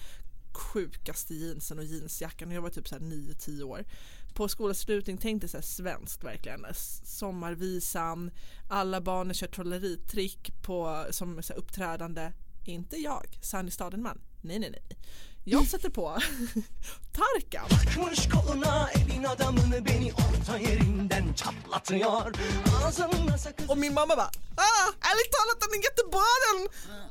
sjukaste 0.53 1.33
jeansen 1.33 1.79
och 1.79 1.85
jeansjackan 1.85 2.49
och 2.49 2.55
jag 2.55 2.61
var 2.61 2.69
typ 2.69 2.87
så 2.87 2.95
här 2.95 3.01
9-10 3.01 3.63
år 3.63 3.85
på 4.33 4.47
skolavslutning 4.47 5.17
tänkte 5.17 5.47
så 5.47 5.57
här 5.57 5.61
svenskt 5.61 6.23
verkligen 6.23 6.65
sommarvisan 7.03 8.31
alla 8.69 9.01
barnen 9.01 9.33
kör 9.33 9.47
trolleritrick 9.47 10.61
på 10.61 11.05
som 11.11 11.43
så 11.43 11.53
här 11.53 11.59
uppträdande 11.59 12.31
inte 12.71 12.97
jag, 12.97 13.39
sann 13.41 13.67
i 13.67 13.71
staden 13.71 14.01
man. 14.01 14.21
Nej 14.41 14.59
nej 14.59 14.69
nej. 14.69 14.97
Jag 15.45 15.67
sätter 15.67 15.89
på 15.89 16.03
Tarkan. 17.11 17.69
Takmış 17.69 18.29
koluna 18.29 18.89
evin 18.91 19.23
adamını 19.23 19.85
beni 19.85 20.11
orta 20.13 20.57
yerinden 20.57 21.33
çatlatıyor 21.33 22.33
Ağzına 22.85 23.37
sakız 23.37 23.69
Och 23.69 23.77
min 23.77 23.93
mamma 23.93 24.17
bara 24.17 24.29
ah, 24.57 24.93
ärligt 25.01 25.31
talat 25.31 25.61
den 25.61 25.79
är 25.79 25.83
jättebra 25.83 26.21
den! 26.45 26.67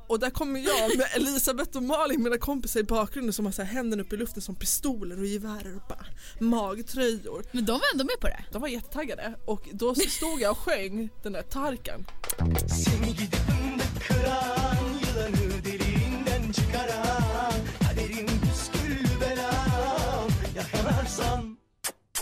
Och 0.07 0.21
där 0.21 0.31
kommer 0.31 0.61
jag 0.61 0.99
med 0.99 1.07
Elisabeth 1.15 1.77
och 1.77 1.83
Malin, 1.83 2.23
mina 2.23 2.39
kompisar 2.39 2.81
i 2.81 2.85
bakgrunden 2.85 3.33
som 3.33 3.45
har 3.45 3.53
så 3.53 3.63
här 3.63 3.75
händerna 3.75 4.03
upp 4.03 4.13
i 4.13 4.17
luften 4.17 4.43
som 4.43 4.55
pistoler 4.55 5.19
och 5.19 5.27
gevärer 5.27 5.77
och 5.77 5.83
bara 5.89 6.07
magtröjor. 6.39 7.45
Men 7.53 7.65
de 7.65 7.73
var 7.73 7.93
ändå 7.93 8.05
med 8.05 8.21
på 8.21 8.27
det. 8.27 8.45
De 8.53 8.63
var 8.63 8.69
jättetaggade. 8.69 9.35
Och 9.47 9.69
då 9.73 9.95
stod 9.95 10.41
jag 10.41 10.51
och 10.51 10.59
sjöng 10.59 11.09
den 11.23 11.33
där 11.33 11.43
Tarkan. 11.43 12.07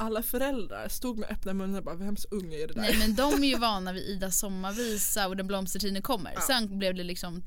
Alla 0.01 0.23
föräldrar 0.23 0.89
stod 0.89 1.19
med 1.19 1.31
öppna 1.31 1.55
munnar 1.55 1.79
och 1.79 1.85
bara 1.85 1.95
vems 1.95 2.27
unge 2.31 2.57
är 2.57 2.69
det 2.69 2.75
där? 2.75 2.81
Nej 2.81 2.99
men 2.99 3.15
de 3.15 3.45
är 3.45 3.49
ju 3.49 3.59
vana 3.59 3.93
vid 3.93 4.03
Ida 4.03 4.31
sommarvisa 4.31 5.29
och 5.29 5.37
Den 5.37 5.47
blomstertiden 5.47 6.03
kommer. 6.03 6.33
Ja. 6.35 6.41
Sen 6.41 6.79
blev 6.79 6.95
det 6.95 7.03
liksom 7.03 7.43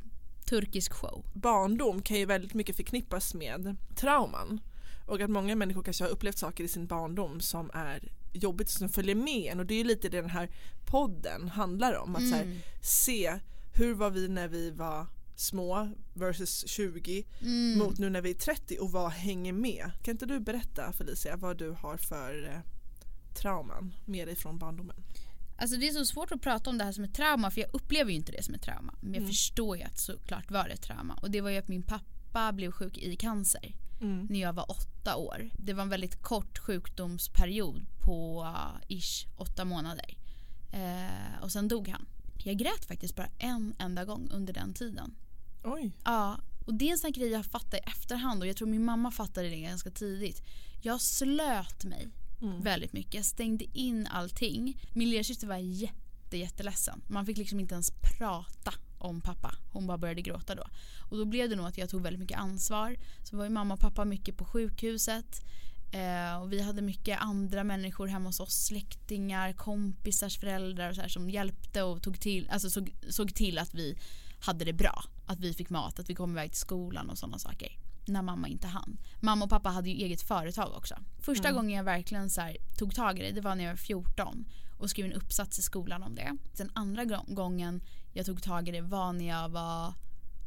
turkisk 0.46 0.94
show. 0.94 1.26
barndom 1.34 2.02
kan 2.02 2.18
ju 2.18 2.26
väldigt 2.26 2.54
mycket 2.54 2.76
förknippas 2.76 3.34
med 3.34 3.76
trauman 3.96 4.60
och 5.08 5.22
att 5.22 5.30
många 5.30 5.56
människor 5.56 5.84
kanske 5.84 6.04
har 6.04 6.10
upplevt 6.12 6.38
saker 6.38 6.64
i 6.64 6.68
sin 6.68 6.88
barndom 6.88 7.40
som 7.42 7.72
är 7.74 8.12
jobbigt 8.34 8.70
som 8.70 8.90
följer 8.90 9.16
med 9.16 9.52
en 9.52 9.60
och 9.60 9.66
det 9.66 9.74
är 9.74 9.78
ju 9.78 9.84
lite 9.84 10.10
det 10.10 10.22
den 10.22 10.30
här 10.30 10.50
podden 10.86 11.48
handlar 11.50 11.94
om 11.98 12.16
att 12.16 12.30
så 12.30 12.36
här, 12.36 12.44
Mm. 12.44 12.60
se 12.82 13.40
hur 13.76 13.94
var 13.94 14.10
vi 14.10 14.28
när 14.28 14.48
vi 14.48 14.72
var 14.72 15.08
små 15.44 15.90
versus 16.14 16.68
20 16.68 17.24
Mm. 17.42 17.80
mot 17.80 17.98
nu 17.98 18.10
när 18.10 18.22
vi 18.22 18.30
är 18.30 18.34
30 18.36 18.78
och 18.80 18.92
vad 18.92 19.12
hänger 19.12 19.54
med? 19.54 19.92
Kan 20.04 20.12
inte 20.12 20.26
du 20.26 20.40
berätta 20.40 20.92
Felicia 20.94 21.36
vad 21.36 21.58
du 21.58 21.70
har 21.72 21.98
för 21.98 22.46
eh, 22.54 22.60
trauman 23.36 23.94
med 24.06 24.28
dig 24.28 24.36
från 24.36 24.58
barndomen? 24.60 24.96
Alltså 25.58 25.78
det 25.78 25.88
är 25.88 25.92
så 25.92 26.06
svårt 26.06 26.32
att 26.32 26.42
prata 26.42 26.70
om 26.70 26.78
det 26.78 26.84
här 26.84 26.92
som 26.92 27.04
ett 27.04 27.14
trauma 27.16 27.52
för 27.52 27.62
jag 27.62 27.70
upplever 27.74 28.12
ju 28.12 28.18
inte 28.18 28.32
det 28.32 28.44
som 28.44 28.54
ett 28.54 28.62
trauma. 28.62 28.94
Men 29.02 29.14
jag 29.14 29.28
förstår 29.28 29.78
ju 29.78 29.84
att 29.84 30.00
såklart 30.00 30.52
var 30.52 30.68
det 30.68 30.74
ett 30.74 30.82
trauma. 30.82 31.14
Och 31.22 31.32
det 31.32 31.42
var 31.42 31.50
ju 31.50 31.58
att 31.58 31.68
min 31.68 31.84
pappa 31.84 32.52
blev 32.54 32.72
sjuk 32.72 32.98
i 32.98 33.16
cancer 33.16 33.76
Mm. 34.02 34.28
när 34.30 34.40
jag 34.40 34.54
var 34.54 34.72
åtta 34.72 35.16
år. 35.16 35.50
Det 35.58 35.74
var 35.74 35.84
en 35.84 35.90
väldigt 35.90 36.22
kort 36.22 36.58
sjukdomsperiod 36.60 37.86
på 38.06 38.44
uh, 38.44 38.98
ish 38.98 39.28
åtta 39.38 39.66
månader. 39.66 40.18
Eh, 40.72 41.42
och 41.44 41.52
sen 41.52 41.68
dog 41.68 41.88
han. 41.88 42.06
Jag 42.44 42.58
grät 42.58 42.86
faktiskt 42.88 43.16
bara 43.16 43.30
en 43.38 43.76
enda 43.80 44.06
gång 44.06 44.30
under 44.32 44.54
den 44.54 44.74
tiden. 44.74 45.16
Oj. 45.64 45.92
Ja, 46.04 46.40
och 46.66 46.74
det 46.74 46.88
är 46.88 46.92
en 46.92 46.98
sån 46.98 47.12
grej 47.12 47.30
jag 47.30 47.46
fattar 47.46 47.78
i 47.78 47.82
efterhand 47.82 48.42
och 48.42 48.48
jag 48.48 48.56
tror 48.56 48.68
min 48.68 48.86
mamma 48.86 49.12
fattade 49.12 49.50
det 49.50 49.60
ganska 49.60 49.92
tidigt. 49.92 50.42
Jag 50.82 51.02
slöt 51.02 51.86
mig 51.86 52.10
väldigt 52.64 52.94
mycket. 52.94 53.14
Jag 53.14 53.26
stängde 53.26 53.66
in 53.74 54.08
allting. 54.08 54.82
Min 54.94 55.10
lillasyster 55.10 55.48
var 55.48 55.58
jätte, 55.58 56.38
jätteledsen. 56.38 57.02
Man 57.08 57.26
fick 57.26 57.38
liksom 57.38 57.60
inte 57.60 57.74
ens 57.74 57.92
prata 57.92 58.74
om 58.98 59.22
pappa. 59.22 59.56
Hon 59.72 59.88
bara 59.88 59.98
började 59.98 60.22
gråta 60.22 60.56
då. 60.56 60.64
Och 61.10 61.18
då 61.18 61.26
blev 61.26 61.50
det 61.50 61.56
nog 61.56 61.66
att 61.66 61.78
jag 61.78 61.90
tog 61.90 62.02
väldigt 62.02 62.20
mycket 62.20 62.38
ansvar. 62.38 62.98
Så 63.24 63.38
var 63.38 63.44
ju 63.44 63.50
mamma 63.50 63.74
och 63.74 63.80
pappa 63.80 64.06
mycket 64.06 64.38
på 64.38 64.46
sjukhuset. 64.46 65.46
Eh, 65.92 66.42
och 66.42 66.54
vi 66.54 66.62
hade 66.62 66.82
mycket 66.82 67.22
andra 67.22 67.64
människor 67.64 68.08
hemma 68.08 68.30
hos 68.30 68.40
oss. 68.40 68.66
Släktingar, 68.66 69.54
kompisars 69.54 70.40
föräldrar 70.40 70.90
och 70.90 70.96
så 70.96 71.02
här, 71.02 71.08
som 71.08 71.30
hjälpte 71.30 71.84
och 71.84 72.02
tog 72.04 72.20
till, 72.20 72.50
alltså 72.50 72.70
såg, 72.70 72.96
såg 73.10 73.36
till 73.36 73.58
att 73.58 73.74
vi 73.74 73.98
hade 74.46 74.66
det 74.66 74.74
bra. 74.74 75.04
Att 75.26 75.40
vi 75.40 75.54
fick 75.54 75.70
mat, 75.70 76.00
att 76.00 76.10
vi 76.10 76.16
kom 76.16 76.32
iväg 76.32 76.52
till 76.52 76.60
skolan 76.60 77.10
och 77.10 77.18
sådana 77.18 77.40
saker. 77.40 77.78
När 78.06 78.22
mamma 78.22 78.48
inte 78.48 78.68
hann. 78.68 78.98
Mamma 79.22 79.44
och 79.46 79.50
pappa 79.50 79.70
hade 79.70 79.90
ju 79.90 79.96
eget 80.06 80.22
företag 80.22 80.74
också. 80.78 80.96
Första 81.20 81.52
gången 81.52 81.78
jag 81.78 81.84
verkligen 81.84 82.30
så 82.30 82.42
här, 82.42 82.58
tog 82.78 82.96
tag 82.96 83.20
i 83.20 83.22
det, 83.22 83.32
det 83.32 83.42
var 83.42 83.56
när 83.56 83.64
jag 83.64 83.72
var 83.72 83.78
14 83.78 84.46
och 84.80 84.90
skrev 84.90 85.06
en 85.06 85.14
uppsats 85.14 85.60
i 85.60 85.62
skolan 85.62 86.04
om 86.04 86.16
det. 86.16 86.38
Den 86.58 86.72
andra 86.76 87.06
gå- 87.06 87.26
gången 87.28 87.82
jag 88.14 88.26
tog 88.26 88.42
tag 88.44 88.70
i 88.70 88.72
det 88.72 88.82
var 88.82 89.14
när 89.14 89.28
jag 89.28 89.50
var 89.50 89.94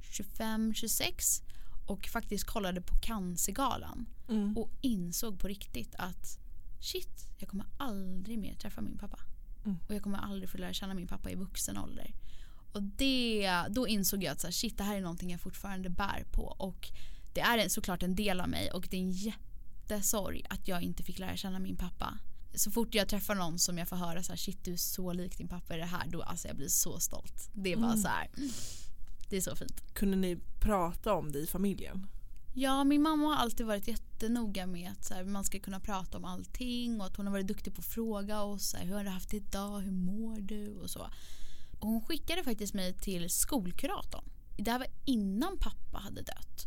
25-26 0.03 1.43
och 1.87 2.07
faktiskt 2.07 2.45
kollade 2.45 2.81
på 2.81 2.95
Cancergalan 3.03 4.07
Mm. 4.29 4.57
och 4.57 4.71
insåg 4.81 5.41
på 5.41 5.49
riktigt 5.49 5.95
att 5.99 6.39
shit, 6.81 7.29
jag 7.39 7.49
kommer 7.49 7.67
aldrig 7.77 8.39
mer 8.39 8.55
träffa 8.55 8.81
min 8.81 8.99
pappa. 8.99 9.19
Mm. 9.65 9.77
Och 9.89 9.95
jag 9.95 10.03
kommer 10.03 10.19
aldrig 10.19 10.51
få 10.51 10.59
lära 10.59 10.73
känna 10.73 10.95
min 10.95 11.07
pappa 11.07 11.31
i 11.31 11.35
vuxen 11.35 11.79
ålder. 11.79 12.15
Och 12.77 12.83
det, 12.83 13.51
då 13.71 13.89
insåg 13.89 14.25
jag 14.25 14.33
att 14.33 14.41
så 14.41 14.47
här, 14.47 14.53
shit, 14.53 14.79
det 14.79 14.85
här 14.85 14.97
är 14.97 15.01
någonting 15.01 15.31
jag 15.31 15.41
fortfarande 15.41 15.89
bär 15.91 16.25
på. 16.33 16.43
Och 16.43 16.89
det 17.35 17.41
är 17.41 17.69
såklart 17.69 18.03
en 18.03 18.15
del 18.15 18.41
av 18.41 18.49
mig 18.49 18.71
och 18.71 18.87
det 18.91 18.97
är 18.97 19.01
en 19.01 19.11
jättesorg 19.11 20.47
att 20.51 20.69
jag 20.69 20.83
inte 20.83 21.03
fick 21.03 21.19
lära 21.19 21.37
känna 21.37 21.59
min 21.59 21.77
pappa. 21.77 22.19
Så 22.55 22.71
fort 22.71 22.95
jag 22.95 23.09
träffar 23.09 23.35
någon 23.35 23.59
som 23.59 23.79
jag 23.79 23.89
får 23.89 23.97
höra 23.97 24.23
så 24.23 24.33
här, 24.33 24.37
shit 24.37 24.65
du 24.65 24.73
är 24.73 24.77
så 24.77 25.13
lik 25.13 25.39
din 25.39 25.49
pappa 25.49 25.75
i 25.77 25.79
det 25.79 25.85
här, 25.87 26.07
då 26.09 26.23
alltså 26.23 26.49
jag 26.49 26.57
blir 26.57 26.69
så 26.69 27.01
stolt. 27.01 27.51
Det 27.55 27.73
är 27.73 27.77
bara 27.77 27.87
Mm. 27.93 28.03
så 28.03 28.09
här, 28.09 28.29
det 29.31 29.37
är 29.37 29.41
så 29.41 29.57
fint. 29.57 29.95
Kunde 29.95 30.17
ni 30.17 30.39
prata 30.61 31.13
om 31.15 31.33
det 31.33 31.39
i 31.39 31.47
familjen? 31.47 32.07
Ja, 32.55 32.85
min 32.85 33.03
mamma 33.03 33.27
har 33.27 33.37
alltid 33.37 33.67
varit 33.67 33.89
jättenoga 33.89 34.67
med 34.67 34.91
att 34.91 35.05
så 35.05 35.15
här, 35.15 35.25
man 35.25 35.45
ska 35.45 35.59
kunna 35.61 35.81
prata 35.81 36.19
om 36.19 36.25
allting 36.25 37.01
och 37.01 37.07
att 37.07 37.17
hon 37.17 37.27
har 37.27 37.33
varit 37.33 37.47
duktig 37.47 37.75
på 37.75 37.81
att 37.81 37.87
fråga 37.87 38.43
oss 38.43 38.69
så 38.71 38.77
här, 38.77 38.85
hur 38.85 38.95
har 38.95 39.05
du 39.05 39.11
haft 39.11 39.31
det 39.31 39.37
idag, 39.37 39.81
hur 39.81 39.93
mår 39.93 40.41
du 40.41 40.77
och 40.77 40.91
så. 40.91 41.07
Och 41.87 41.93
hon 41.93 42.03
skickade 42.03 42.45
faktiskt 42.45 42.75
mig 42.75 42.93
till 42.93 43.31
skolkuratorn. 43.31 44.25
Det 44.57 44.71
här 44.71 44.79
var 44.79 44.89
innan 45.05 45.59
pappa 45.59 45.99
hade 45.99 46.23
dött. 46.23 46.67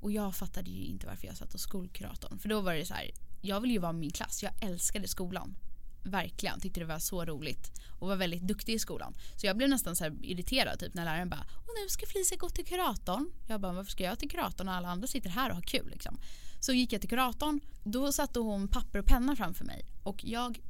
Och 0.00 0.12
jag 0.12 0.36
fattade 0.36 0.70
ju 0.70 0.84
inte 0.84 1.06
varför 1.06 1.26
jag 1.26 1.36
satt 1.36 1.52
hos 1.52 1.62
skolkuratorn. 1.62 2.38
För 2.38 2.48
då 2.48 2.60
var 2.60 2.74
det 2.74 2.86
så 2.86 2.94
här, 2.94 3.10
jag 3.40 3.60
ville 3.60 3.72
ju 3.72 3.78
vara 3.78 3.92
med 3.92 4.00
min 4.00 4.10
klass, 4.10 4.42
jag 4.42 4.52
älskade 4.60 5.08
skolan. 5.08 5.56
Verkligen, 6.02 6.60
tyckte 6.60 6.80
det 6.80 6.86
var 6.86 6.98
så 6.98 7.24
roligt 7.24 7.80
och 7.98 8.08
var 8.08 8.16
väldigt 8.16 8.42
duktig 8.42 8.74
i 8.74 8.78
skolan. 8.78 9.14
Så 9.36 9.46
jag 9.46 9.56
blev 9.56 9.68
nästan 9.68 9.96
så 9.96 10.04
här 10.04 10.16
irriterad 10.22 10.78
typ 10.78 10.94
när 10.94 11.04
läraren 11.04 11.28
bara 11.28 11.46
och 11.54 11.72
nu 11.82 11.88
ska 11.88 12.06
Felicia 12.06 12.38
gå 12.38 12.48
till 12.48 12.66
kuratorn. 12.66 13.30
Jag 13.46 13.60
bara 13.60 13.72
varför 13.72 13.90
ska 13.90 14.04
jag 14.04 14.18
till 14.18 14.30
kuratorn 14.30 14.66
när 14.66 14.72
alla 14.72 14.88
andra 14.88 15.06
sitter 15.06 15.30
här 15.30 15.48
och 15.50 15.54
har 15.54 15.62
kul 15.62 15.90
liksom. 15.90 16.18
Så 16.60 16.72
gick 16.72 16.92
jag 16.92 17.00
till 17.00 17.10
kuratorn, 17.10 17.60
då 17.84 18.12
satte 18.12 18.38
hon 18.38 18.68
papper 18.68 18.98
och 18.98 19.06
penna 19.06 19.36
framför 19.36 19.64
mig 19.64 19.86
och 20.02 20.24
jag 20.24 20.60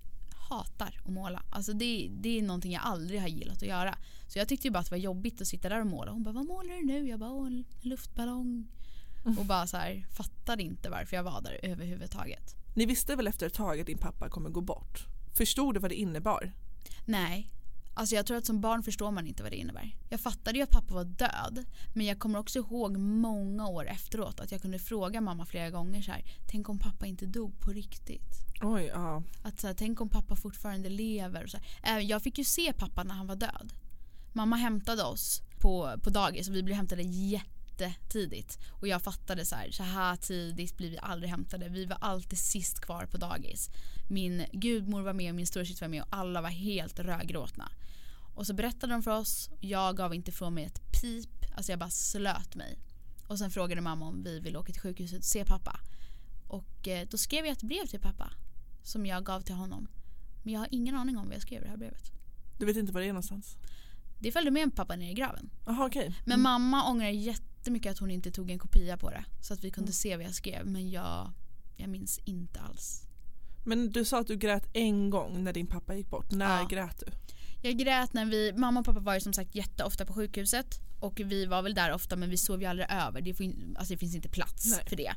hatar 0.48 1.00
att 1.04 1.12
måla. 1.12 1.42
Alltså 1.50 1.72
det, 1.72 2.08
det 2.12 2.38
är 2.38 2.42
någonting 2.42 2.72
jag 2.72 2.82
aldrig 2.84 3.20
har 3.20 3.28
gillat 3.28 3.56
att 3.56 3.68
göra. 3.68 3.98
Så 4.28 4.38
jag 4.38 4.48
tyckte 4.48 4.66
ju 4.66 4.70
bara 4.72 4.78
att 4.78 4.86
det 4.86 4.90
var 4.90 4.98
jobbigt 4.98 5.40
att 5.40 5.46
sitta 5.48 5.68
där 5.68 5.80
och 5.80 5.86
måla. 5.86 6.12
Hon 6.12 6.22
bara 6.22 6.32
vad 6.34 6.46
målar 6.46 6.74
du 6.74 6.86
nu? 6.86 7.08
Jag 7.08 7.20
bara 7.20 7.30
"Åh, 7.30 7.46
en 7.46 7.64
luftballong. 7.80 8.66
Och 9.38 9.44
bara 9.46 9.66
så 9.66 9.76
här 9.76 10.06
fattade 10.16 10.62
inte 10.62 10.90
varför 10.90 11.16
jag 11.16 11.22
var 11.22 11.40
där 11.42 11.58
överhuvudtaget. 11.62 12.54
Ni 12.74 12.86
visste 12.86 13.16
väl 13.16 13.26
efter 13.26 13.46
ett 13.46 13.54
tag 13.54 13.80
att 13.80 13.86
din 13.86 13.98
pappa 13.98 14.28
kommer 14.28 14.50
gå 14.50 14.60
bort? 14.60 15.04
Förstod 15.34 15.74
du 15.74 15.80
vad 15.80 15.90
det 15.90 15.94
innebar? 15.94 16.52
Nej. 17.06 17.50
Alltså 17.98 18.14
jag 18.14 18.26
tror 18.26 18.36
att 18.36 18.46
som 18.46 18.60
barn 18.60 18.82
förstår 18.82 19.10
man 19.10 19.26
inte 19.26 19.42
vad 19.42 19.52
det 19.52 19.56
innebär. 19.56 19.96
Jag 20.08 20.20
fattade 20.20 20.58
ju 20.58 20.62
att 20.62 20.70
pappa 20.70 20.94
var 20.94 21.04
död. 21.04 21.64
Men 21.94 22.06
jag 22.06 22.18
kommer 22.18 22.38
också 22.38 22.58
ihåg 22.58 22.96
många 22.98 23.68
år 23.68 23.88
efteråt 23.88 24.40
att 24.40 24.52
jag 24.52 24.62
kunde 24.62 24.78
fråga 24.78 25.20
mamma 25.20 25.46
flera 25.46 25.70
gånger 25.70 26.02
så 26.02 26.12
här. 26.12 26.24
Tänk 26.50 26.68
om 26.68 26.78
pappa 26.78 27.06
inte 27.06 27.26
dog 27.26 27.60
på 27.60 27.70
riktigt. 27.70 28.34
Oj, 28.62 28.84
ja. 28.84 29.22
Att 29.42 29.60
så 29.60 29.66
här, 29.66 29.74
tänk 29.74 30.00
om 30.00 30.08
pappa 30.08 30.36
fortfarande 30.36 30.88
lever. 30.88 31.44
Och 31.44 31.50
så 31.50 31.58
här. 31.82 32.00
Jag 32.00 32.22
fick 32.22 32.38
ju 32.38 32.44
se 32.44 32.72
pappa 32.72 33.02
när 33.02 33.14
han 33.14 33.26
var 33.26 33.36
död. 33.36 33.72
Mamma 34.32 34.56
hämtade 34.56 35.02
oss 35.02 35.42
på, 35.60 35.94
på 36.02 36.10
dagis 36.10 36.48
och 36.48 36.54
vi 36.54 36.62
blev 36.62 36.76
hämtade 36.76 37.02
jättetidigt. 37.02 38.58
Och 38.70 38.88
jag 38.88 39.02
fattade 39.02 39.44
så 39.44 39.56
här, 39.56 39.70
så 39.70 39.82
här 39.82 40.16
tidigt 40.16 40.76
blir 40.76 40.90
vi 40.90 40.98
aldrig 40.98 41.30
hämtade. 41.30 41.68
Vi 41.68 41.84
var 41.84 41.98
alltid 42.00 42.38
sist 42.38 42.80
kvar 42.80 43.06
på 43.06 43.16
dagis. 43.16 43.70
Min 44.10 44.44
gudmor 44.52 45.02
var 45.02 45.12
med 45.12 45.30
och 45.30 45.36
min 45.36 45.46
storasyster 45.46 45.86
var 45.86 45.90
med 45.90 46.02
och 46.02 46.08
alla 46.10 46.40
var 46.40 46.48
helt 46.48 47.00
rödgråtna. 47.00 47.70
Och 48.38 48.46
så 48.46 48.54
berättade 48.54 48.92
de 48.92 49.02
för 49.02 49.10
oss, 49.18 49.50
jag 49.60 49.96
gav 49.96 50.14
inte 50.14 50.32
från 50.32 50.54
mig 50.54 50.64
ett 50.64 50.80
pip, 51.00 51.44
alltså 51.56 51.72
jag 51.72 51.78
bara 51.78 51.90
slöt 51.90 52.54
mig. 52.54 52.78
Och 53.28 53.38
sen 53.38 53.50
frågade 53.50 53.80
mamma 53.80 54.06
om 54.06 54.22
vi 54.22 54.40
ville 54.40 54.58
åka 54.58 54.72
till 54.72 54.80
sjukhuset 54.82 55.18
och 55.18 55.24
se 55.24 55.44
pappa. 55.44 55.80
Och 56.48 56.88
eh, 56.88 57.08
då 57.10 57.18
skrev 57.18 57.44
jag 57.46 57.52
ett 57.52 57.62
brev 57.62 57.86
till 57.86 58.00
pappa 58.00 58.30
som 58.82 59.06
jag 59.06 59.24
gav 59.24 59.40
till 59.40 59.54
honom. 59.54 59.88
Men 60.42 60.52
jag 60.52 60.60
har 60.60 60.68
ingen 60.70 60.94
aning 60.94 61.18
om 61.18 61.26
vad 61.26 61.34
jag 61.34 61.42
skrev 61.42 61.60
i 61.60 61.64
det 61.64 61.70
här 61.70 61.76
brevet. 61.76 62.12
Du 62.58 62.66
vet 62.66 62.76
inte 62.76 62.92
var 62.92 63.00
det 63.00 63.06
är 63.06 63.12
någonstans? 63.12 63.56
Det 64.18 64.32
följde 64.32 64.50
med 64.50 64.76
pappa 64.76 64.96
ner 64.96 65.10
i 65.10 65.14
graven. 65.14 65.50
Jaha, 65.66 65.86
okej. 65.86 66.14
Men 66.26 66.40
mamma 66.40 66.90
ångrar 66.90 67.08
jättemycket 67.08 67.92
att 67.92 67.98
hon 67.98 68.10
inte 68.10 68.30
tog 68.30 68.50
en 68.50 68.58
kopia 68.58 68.96
på 68.96 69.10
det. 69.10 69.24
Så 69.40 69.54
att 69.54 69.64
vi 69.64 69.70
kunde 69.70 69.92
se 69.92 70.16
vad 70.16 70.24
jag 70.26 70.34
skrev. 70.34 70.66
Men 70.66 70.90
jag, 70.90 71.30
jag 71.76 71.88
minns 71.90 72.18
inte 72.24 72.60
alls. 72.60 73.02
Men 73.64 73.90
du 73.90 74.04
sa 74.04 74.20
att 74.20 74.26
du 74.26 74.36
grät 74.36 74.68
en 74.72 75.10
gång 75.10 75.44
när 75.44 75.52
din 75.52 75.66
pappa 75.66 75.94
gick 75.94 76.10
bort. 76.10 76.30
När 76.30 76.60
Ja. 76.60 76.66
grät 76.70 77.02
du? 77.06 77.12
Jag 77.62 77.78
grät 77.78 78.12
när 78.12 78.24
vi, 78.24 78.52
mamma 78.52 78.80
och 78.80 78.86
pappa 78.86 79.00
var 79.00 79.14
ju 79.14 79.20
som 79.20 79.32
sagt 79.32 79.54
jätteofta 79.54 80.06
på 80.06 80.12
sjukhuset. 80.14 80.80
Och 81.00 81.20
vi 81.24 81.46
var 81.46 81.62
väl 81.62 81.74
där 81.74 81.92
ofta 81.92 82.16
men 82.16 82.30
vi 82.30 82.36
sov 82.36 82.60
ju 82.60 82.66
aldrig 82.66 82.90
över. 82.90 83.20
Det, 83.20 83.34
får, 83.34 83.44
in- 83.44 83.76
alltså 83.78 83.94
det 83.94 83.98
finns 83.98 84.14
inte 84.14 84.28
plats 84.28 84.64
Nej. 84.76 84.86
för 84.88 84.96
det. 84.96 85.12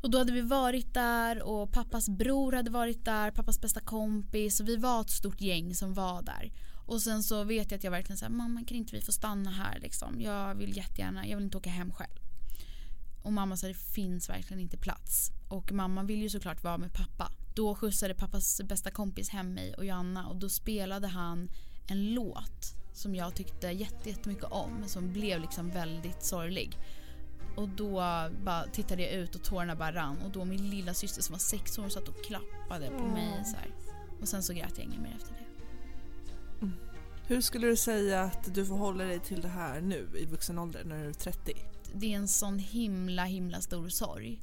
Och 0.00 0.10
då 0.10 0.18
hade 0.18 0.32
vi 0.32 0.40
varit 0.40 0.94
där 0.94 1.42
och 1.42 1.72
pappas 1.72 2.08
bror 2.08 2.52
hade 2.52 2.70
varit 2.70 3.04
där, 3.04 3.30
pappas 3.30 3.60
bästa 3.60 3.80
kompis. 3.80 4.60
Och 4.60 4.68
vi 4.68 4.76
var 4.76 5.00
ett 5.00 5.10
stort 5.10 5.40
gäng 5.40 5.74
som 5.74 5.94
var 5.94 6.22
där. 6.22 6.52
Och 6.86 7.02
sen 7.02 7.22
så 7.22 7.44
vet 7.44 7.70
jag 7.70 7.78
att 7.78 7.84
jag 7.84 7.90
verkligen 7.90 8.18
sa 8.18 8.28
mamma 8.28 8.64
kan 8.64 8.76
inte 8.76 8.96
vi 8.96 9.00
få 9.00 9.12
stanna 9.12 9.50
här 9.50 9.78
liksom. 9.80 10.20
Jag 10.20 10.54
vill 10.54 10.76
jättegärna, 10.76 11.26
jag 11.26 11.36
vill 11.36 11.44
inte 11.44 11.58
åka 11.58 11.70
hem 11.70 11.92
själv. 11.92 12.18
Och 13.22 13.32
mamma 13.32 13.56
sa 13.56 13.66
det 13.66 13.74
finns 13.74 14.28
verkligen 14.28 14.60
inte 14.60 14.76
plats. 14.76 15.30
Och 15.48 15.72
mamma 15.72 16.02
vill 16.02 16.22
ju 16.22 16.30
såklart 16.30 16.62
vara 16.64 16.78
med 16.78 16.92
pappa. 16.92 17.32
Då 17.58 17.74
skjutsade 17.74 18.14
pappas 18.14 18.60
bästa 18.64 18.90
kompis 18.90 19.30
hem 19.30 19.54
mig 19.54 19.74
och 19.74 19.84
Joanna 19.84 20.28
och 20.28 20.36
då 20.36 20.48
spelade 20.48 21.06
han 21.06 21.48
en 21.86 22.14
låt 22.14 22.74
som 22.92 23.14
jag 23.14 23.34
tyckte 23.34 23.66
jätte- 23.66 24.10
jättemycket 24.10 24.44
om 24.44 24.84
som 24.86 25.12
blev 25.12 25.40
liksom 25.40 25.70
väldigt 25.70 26.24
sorglig. 26.24 26.78
Och 27.56 27.68
då 27.68 27.94
bara 28.44 28.66
tittade 28.72 29.02
jag 29.02 29.12
ut 29.12 29.34
och 29.34 29.42
tårarna 29.44 29.76
bara 29.76 29.92
rann 29.92 30.18
och 30.18 30.30
då 30.30 30.44
min 30.44 30.70
lilla 30.70 30.94
syster 30.94 31.22
som 31.22 31.32
var 31.32 31.38
sex 31.38 31.78
år 31.78 31.88
satt 31.88 32.08
och 32.08 32.24
klappade 32.24 32.90
på 32.90 33.04
mig 33.04 33.44
så 33.44 33.56
här. 33.56 33.74
Och 34.20 34.28
sen 34.28 34.42
så 34.42 34.52
grät 34.52 34.72
jag 34.76 34.84
inget 34.86 35.00
mer 35.00 35.16
efter 35.16 35.32
det. 35.32 35.46
Hur 37.26 37.40
skulle 37.40 37.66
du 37.66 37.76
säga 37.76 38.22
att 38.22 38.54
du 38.54 38.66
förhåller 38.66 39.06
dig 39.06 39.20
till 39.20 39.40
det 39.40 39.48
här 39.48 39.80
nu 39.80 40.08
i 40.18 40.24
vuxen 40.26 40.58
ålder 40.58 40.84
när 40.84 41.02
du 41.02 41.08
är 41.08 41.12
30? 41.12 41.54
det 41.94 42.12
är 42.12 42.16
en 42.16 42.28
sån 42.28 42.58
himla 42.58 43.24
himla 43.24 43.60
stor 43.60 43.88
sorg 43.88 44.40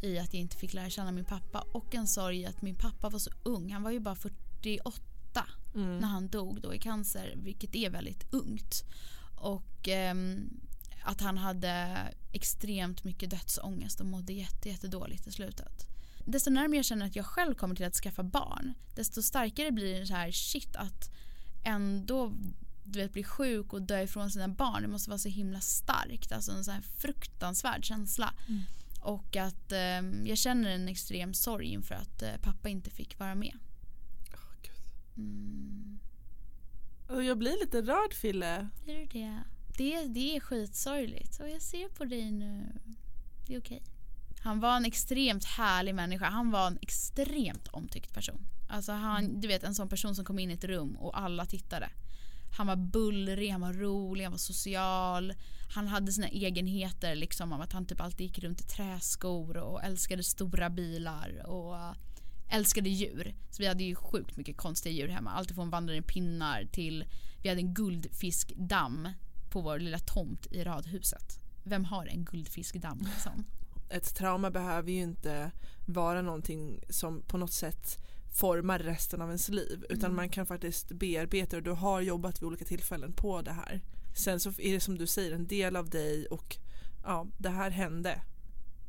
i 0.00 0.18
att 0.18 0.34
jag 0.34 0.40
inte 0.40 0.56
fick 0.56 0.74
lära 0.74 0.90
känna 0.90 1.12
min 1.12 1.24
pappa 1.24 1.66
och 1.72 1.94
en 1.94 2.06
sorg 2.06 2.40
i 2.40 2.46
att 2.46 2.62
min 2.62 2.74
pappa 2.74 3.08
var 3.08 3.18
så 3.18 3.30
ung. 3.42 3.72
Han 3.72 3.82
var 3.82 3.90
ju 3.90 4.00
bara 4.00 4.14
48 4.16 5.02
Mm. 5.76 5.98
när 5.98 6.08
han 6.08 6.28
dog 6.28 6.60
då 6.60 6.74
i 6.74 6.78
cancer, 6.78 7.34
vilket 7.36 7.74
är 7.74 7.90
väldigt 7.90 8.34
ungt. 8.34 8.84
Och 9.34 9.88
ehm, 9.88 10.50
att 11.04 11.20
han 11.20 11.38
hade 11.38 11.98
extremt 12.32 13.04
mycket 13.04 13.30
dödsångest 13.30 14.00
och 14.00 14.06
mådde 14.06 14.32
jätte, 14.32 14.68
jättedåligt 14.68 15.26
i 15.26 15.32
slutet. 15.32 15.86
Desto 16.24 16.50
närmare 16.50 16.76
jag 16.76 16.84
känner 16.84 17.06
att 17.06 17.16
jag 17.16 17.26
själv 17.26 17.54
kommer 17.54 17.74
till 17.74 17.86
att 17.86 17.94
skaffa 17.94 18.22
barn, 18.22 18.74
desto 18.94 19.22
starkare 19.22 19.72
blir 19.72 20.00
det 20.00 20.06
så 20.06 20.14
här 20.14 20.30
shit 20.32 20.76
att 20.76 21.10
ändå 21.64 22.32
du 22.84 22.98
vet, 22.98 23.12
bli 23.12 23.24
sjuk 23.24 23.72
och 23.72 23.82
dö 23.82 24.02
ifrån 24.02 24.30
sina 24.30 24.48
barn. 24.48 24.82
Det 24.82 24.88
måste 24.88 25.10
vara 25.10 25.18
så 25.18 25.28
himla 25.28 25.60
starkt. 25.60 26.32
Alltså 26.32 26.52
en 26.52 26.64
sån 26.64 26.74
här 26.74 26.82
fruktansvärd 26.98 27.84
känsla. 27.84 28.34
Mm. 28.48 28.62
Och 29.06 29.36
att 29.36 29.72
eh, 29.72 30.02
jag 30.24 30.38
känner 30.38 30.70
en 30.70 30.88
extrem 30.88 31.34
sorg 31.34 31.66
inför 31.66 31.94
att 31.94 32.22
eh, 32.22 32.36
pappa 32.42 32.68
inte 32.68 32.90
fick 32.90 33.18
vara 33.18 33.34
med. 33.34 33.58
Åh, 34.32 34.54
Gud. 34.62 34.72
Mm. 35.16 35.98
Och 37.08 37.24
jag 37.24 37.38
blir 37.38 37.64
lite 37.64 37.82
rörd 37.82 38.14
Fille. 38.14 38.68
Är 38.86 38.94
du 38.94 39.06
det? 39.06 39.42
Det, 39.78 40.02
det 40.02 40.36
är 40.36 40.40
skitsorgligt. 40.40 41.40
Och 41.40 41.48
jag 41.48 41.62
ser 41.62 41.88
på 41.88 42.04
dig 42.04 42.30
nu. 42.30 42.80
Det 43.46 43.54
är 43.54 43.60
okej. 43.60 43.82
Han 44.40 44.60
var 44.60 44.76
en 44.76 44.84
extremt 44.84 45.44
härlig 45.44 45.94
människa. 45.94 46.24
Han 46.24 46.50
var 46.50 46.66
en 46.66 46.78
extremt 46.82 47.68
omtyckt 47.68 48.14
person. 48.14 48.46
Alltså 48.68 48.92
han, 48.92 49.40
du 49.40 49.48
vet 49.48 49.62
en 49.62 49.74
sån 49.74 49.88
person 49.88 50.14
som 50.14 50.24
kom 50.24 50.38
in 50.38 50.50
i 50.50 50.54
ett 50.54 50.64
rum 50.64 50.96
och 50.96 51.18
alla 51.18 51.46
tittade. 51.46 51.90
Han 52.50 52.66
var 52.66 52.76
bullrig, 52.76 53.50
han 53.50 53.60
var 53.60 53.72
rolig, 53.72 54.24
han 54.24 54.32
var 54.32 54.38
social. 54.38 55.34
Han 55.74 55.86
hade 55.86 56.12
sina 56.12 56.28
egenheter 56.28 57.14
liksom 57.14 57.52
av 57.52 57.60
att 57.60 57.72
han 57.72 57.86
typ 57.86 58.00
alltid 58.00 58.26
gick 58.26 58.38
runt 58.38 58.60
i 58.60 58.64
träskor 58.64 59.56
och 59.56 59.84
älskade 59.84 60.22
stora 60.22 60.70
bilar 60.70 61.46
och 61.46 61.94
älskade 62.48 62.88
djur. 62.88 63.34
Så 63.50 63.62
vi 63.62 63.68
hade 63.68 63.84
ju 63.84 63.94
sjukt 63.94 64.36
mycket 64.36 64.56
konstiga 64.56 64.92
djur 64.92 65.08
hemma. 65.08 65.30
Allt 65.30 65.50
från 65.50 65.70
vandrande 65.70 66.02
pinnar 66.02 66.64
till 66.72 67.04
vi 67.42 67.48
hade 67.48 67.60
en 67.60 67.74
guldfiskdamm 67.74 69.08
på 69.50 69.60
vår 69.60 69.78
lilla 69.78 69.98
tomt 69.98 70.46
i 70.52 70.64
radhuset. 70.64 71.40
Vem 71.64 71.84
har 71.84 72.06
en 72.06 72.24
guldfiskdamm 72.24 72.98
liksom? 73.14 73.44
Ett 73.88 74.14
trauma 74.14 74.50
behöver 74.50 74.92
ju 74.92 75.02
inte 75.02 75.50
vara 75.86 76.22
någonting 76.22 76.80
som 76.88 77.22
på 77.22 77.38
något 77.38 77.52
sätt 77.52 78.05
formar 78.36 78.78
resten 78.78 79.22
av 79.22 79.28
ens 79.28 79.48
liv 79.48 79.84
utan 79.88 80.04
Mm. 80.04 80.16
man 80.16 80.28
kan 80.28 80.46
faktiskt 80.46 80.88
bearbeta 80.92 81.56
och 81.56 81.62
du 81.62 81.70
har 81.70 82.00
jobbat 82.00 82.42
vid 82.42 82.46
olika 82.46 82.64
tillfällen 82.64 83.12
på 83.12 83.42
det 83.42 83.52
här. 83.52 83.80
Sen 84.14 84.40
så 84.40 84.48
är 84.58 84.72
det 84.72 84.80
som 84.80 84.98
du 84.98 85.06
säger 85.06 85.32
en 85.32 85.46
del 85.46 85.76
av 85.76 85.90
dig 85.90 86.26
och 86.26 86.56
ja, 87.04 87.26
det 87.38 87.48
här 87.48 87.70
hände. 87.70 88.20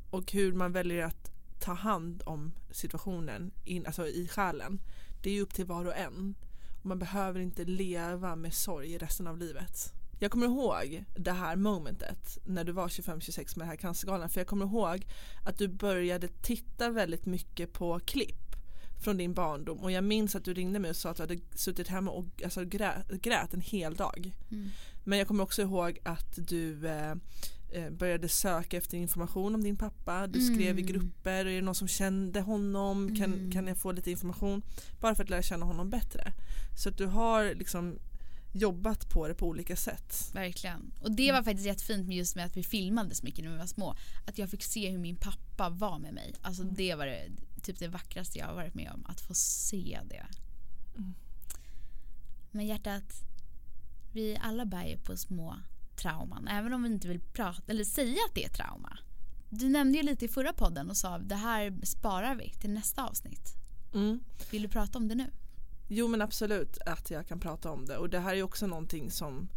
Och 0.09 0.31
hur 0.31 0.53
man 0.53 0.71
väljer 0.71 1.05
att 1.05 1.31
ta 1.59 1.73
hand 1.73 2.23
om 2.25 2.53
situationen 2.71 3.51
in, 3.65 3.85
alltså 3.85 4.07
i 4.07 4.27
själen 4.27 4.81
det 5.23 5.37
är 5.37 5.41
upp 5.41 5.53
till 5.53 5.65
var 5.65 5.85
och 5.85 5.95
en. 5.97 6.35
Och 6.79 6.85
man 6.85 6.99
behöver 6.99 7.39
inte 7.39 7.65
leva 7.65 8.35
med 8.35 8.53
sorg 8.53 8.97
resten 8.97 9.27
av 9.27 9.37
livet. 9.37 9.93
Jag 10.19 10.31
kommer 10.31 10.45
ihåg 10.45 11.05
det 11.15 11.31
här 11.31 11.55
momentet 11.55 12.37
när 12.45 12.63
du 12.63 12.71
var 12.71 12.87
25-26 12.87 13.57
med 13.57 13.65
den 13.65 13.69
här 13.69 13.75
cancergalan 13.75 14.29
för 14.29 14.39
jag 14.39 14.47
kommer 14.47 14.65
ihåg 14.65 15.07
att 15.45 15.57
du 15.57 15.67
började 15.67 16.27
titta 16.27 16.89
väldigt 16.89 17.25
mycket 17.25 17.73
på 17.73 17.99
klipp 17.99 18.46
från 18.99 19.17
din 19.17 19.33
barndom 19.33 19.77
och 19.79 19.91
jag 19.91 20.03
minns 20.03 20.35
att 20.35 20.45
du 20.45 20.53
ringde 20.53 20.79
mig 20.79 20.89
och 20.89 20.95
sa 20.95 21.09
att 21.09 21.17
du 21.17 21.23
hade 21.23 21.37
suttit 21.55 21.87
hemma 21.87 22.11
och 22.11 22.25
alltså, 22.43 22.65
grät, 22.65 23.07
grät 23.21 23.53
en 23.53 23.61
hel 23.61 23.95
dag. 23.95 24.31
Mm. 24.51 24.69
Men 25.03 25.19
jag 25.19 25.27
kommer 25.27 25.43
också 25.43 25.61
ihåg 25.61 25.99
att 26.03 26.35
du 26.47 26.87
eh, 26.87 27.11
eh, 27.71 27.89
började 27.91 28.29
söka 28.29 28.77
efter 28.77 28.97
information 28.97 29.55
om 29.55 29.63
din 29.63 29.77
pappa. 29.77 30.27
Du 30.27 30.41
skrev 30.41 30.79
i 30.79 30.81
Mm. 30.81 30.85
grupper, 30.85 31.45
är 31.45 31.55
det 31.55 31.61
någon 31.61 31.75
som 31.75 31.87
kände 31.87 32.41
honom? 32.41 33.15
Kan, 33.15 33.33
Mm. 33.33 33.51
kan 33.51 33.67
jag 33.67 33.77
få 33.77 33.91
lite 33.91 34.11
information? 34.11 34.61
Bara 34.99 35.15
för 35.15 35.23
att 35.23 35.29
lära 35.29 35.41
känna 35.41 35.65
honom 35.65 35.89
bättre. 35.89 36.33
Så 36.77 36.89
att 36.89 36.97
du 36.97 37.05
har 37.05 37.55
liksom 37.55 37.99
jobbat 38.53 39.09
på 39.09 39.27
det 39.27 39.33
på 39.33 39.47
olika 39.47 39.75
sätt. 39.75 40.31
Verkligen. 40.33 40.91
Och 41.01 41.11
det 41.11 41.31
var 41.31 41.43
faktiskt 41.43 41.65
jättefint 41.67 42.07
med 42.07 42.17
just 42.17 42.35
med 42.35 42.45
att 42.45 42.57
vi 42.57 42.63
filmade 42.63 43.15
så 43.15 43.25
mycket 43.25 43.45
när 43.45 43.51
vi 43.51 43.57
var 43.57 43.65
små. 43.65 43.95
Att 44.27 44.37
jag 44.37 44.49
fick 44.49 44.63
se 44.63 44.89
hur 44.89 44.97
min 44.99 45.15
pappa 45.15 45.69
var 45.69 45.99
med 45.99 46.13
mig. 46.13 46.33
Alltså 46.41 46.63
det 46.63 46.95
var 46.95 47.05
det, 47.05 47.21
typ 47.63 47.79
det 47.79 47.87
vackraste 47.87 48.39
jag 48.39 48.45
har 48.45 48.53
varit 48.53 48.73
med 48.73 48.91
om. 48.91 49.05
Att 49.05 49.21
få 49.21 49.33
se 49.33 49.99
det. 50.09 50.25
Mm. 50.97 51.13
Men 52.51 52.65
hjärtat, 52.65 53.13
vi 54.13 54.37
alla 54.41 54.65
bär 54.65 54.85
ju 54.85 54.97
på 54.97 55.17
små 55.17 55.55
trauman. 55.95 56.47
Även 56.47 56.73
om 56.73 56.83
vi 56.83 56.89
inte 56.89 57.07
vill 57.07 57.19
prata 57.19 57.71
eller 57.71 57.83
säga 57.83 58.17
att 58.27 58.35
det 58.35 58.45
är 58.45 58.49
trauma. 58.49 58.97
Du 59.49 59.69
nämnde 59.69 59.97
ju 59.97 60.03
lite 60.03 60.25
i 60.25 60.27
förra 60.27 60.53
podden 60.53 60.89
och 60.89 60.97
sa 60.97 61.17
det 61.17 61.35
här 61.35 61.77
sparar 61.83 62.35
vi 62.35 62.49
till 62.49 62.69
nästa 62.69 63.07
avsnitt. 63.07 63.55
Mm. 63.93 64.19
Vill 64.51 64.61
du 64.61 64.67
prata 64.67 64.97
om 64.97 65.07
det 65.07 65.15
nu? 65.15 65.31
Jo 65.87 66.07
men 66.07 66.21
absolut 66.21 66.77
att 66.77 67.11
jag 67.11 67.27
kan 67.27 67.39
prata 67.39 67.71
om 67.71 67.85
det 67.85 67.97
och 67.97 68.09
det 68.09 68.19
här 68.19 68.35
är 68.35 68.43
också 68.43 68.67
någonting 68.67 69.11
som 69.11 69.49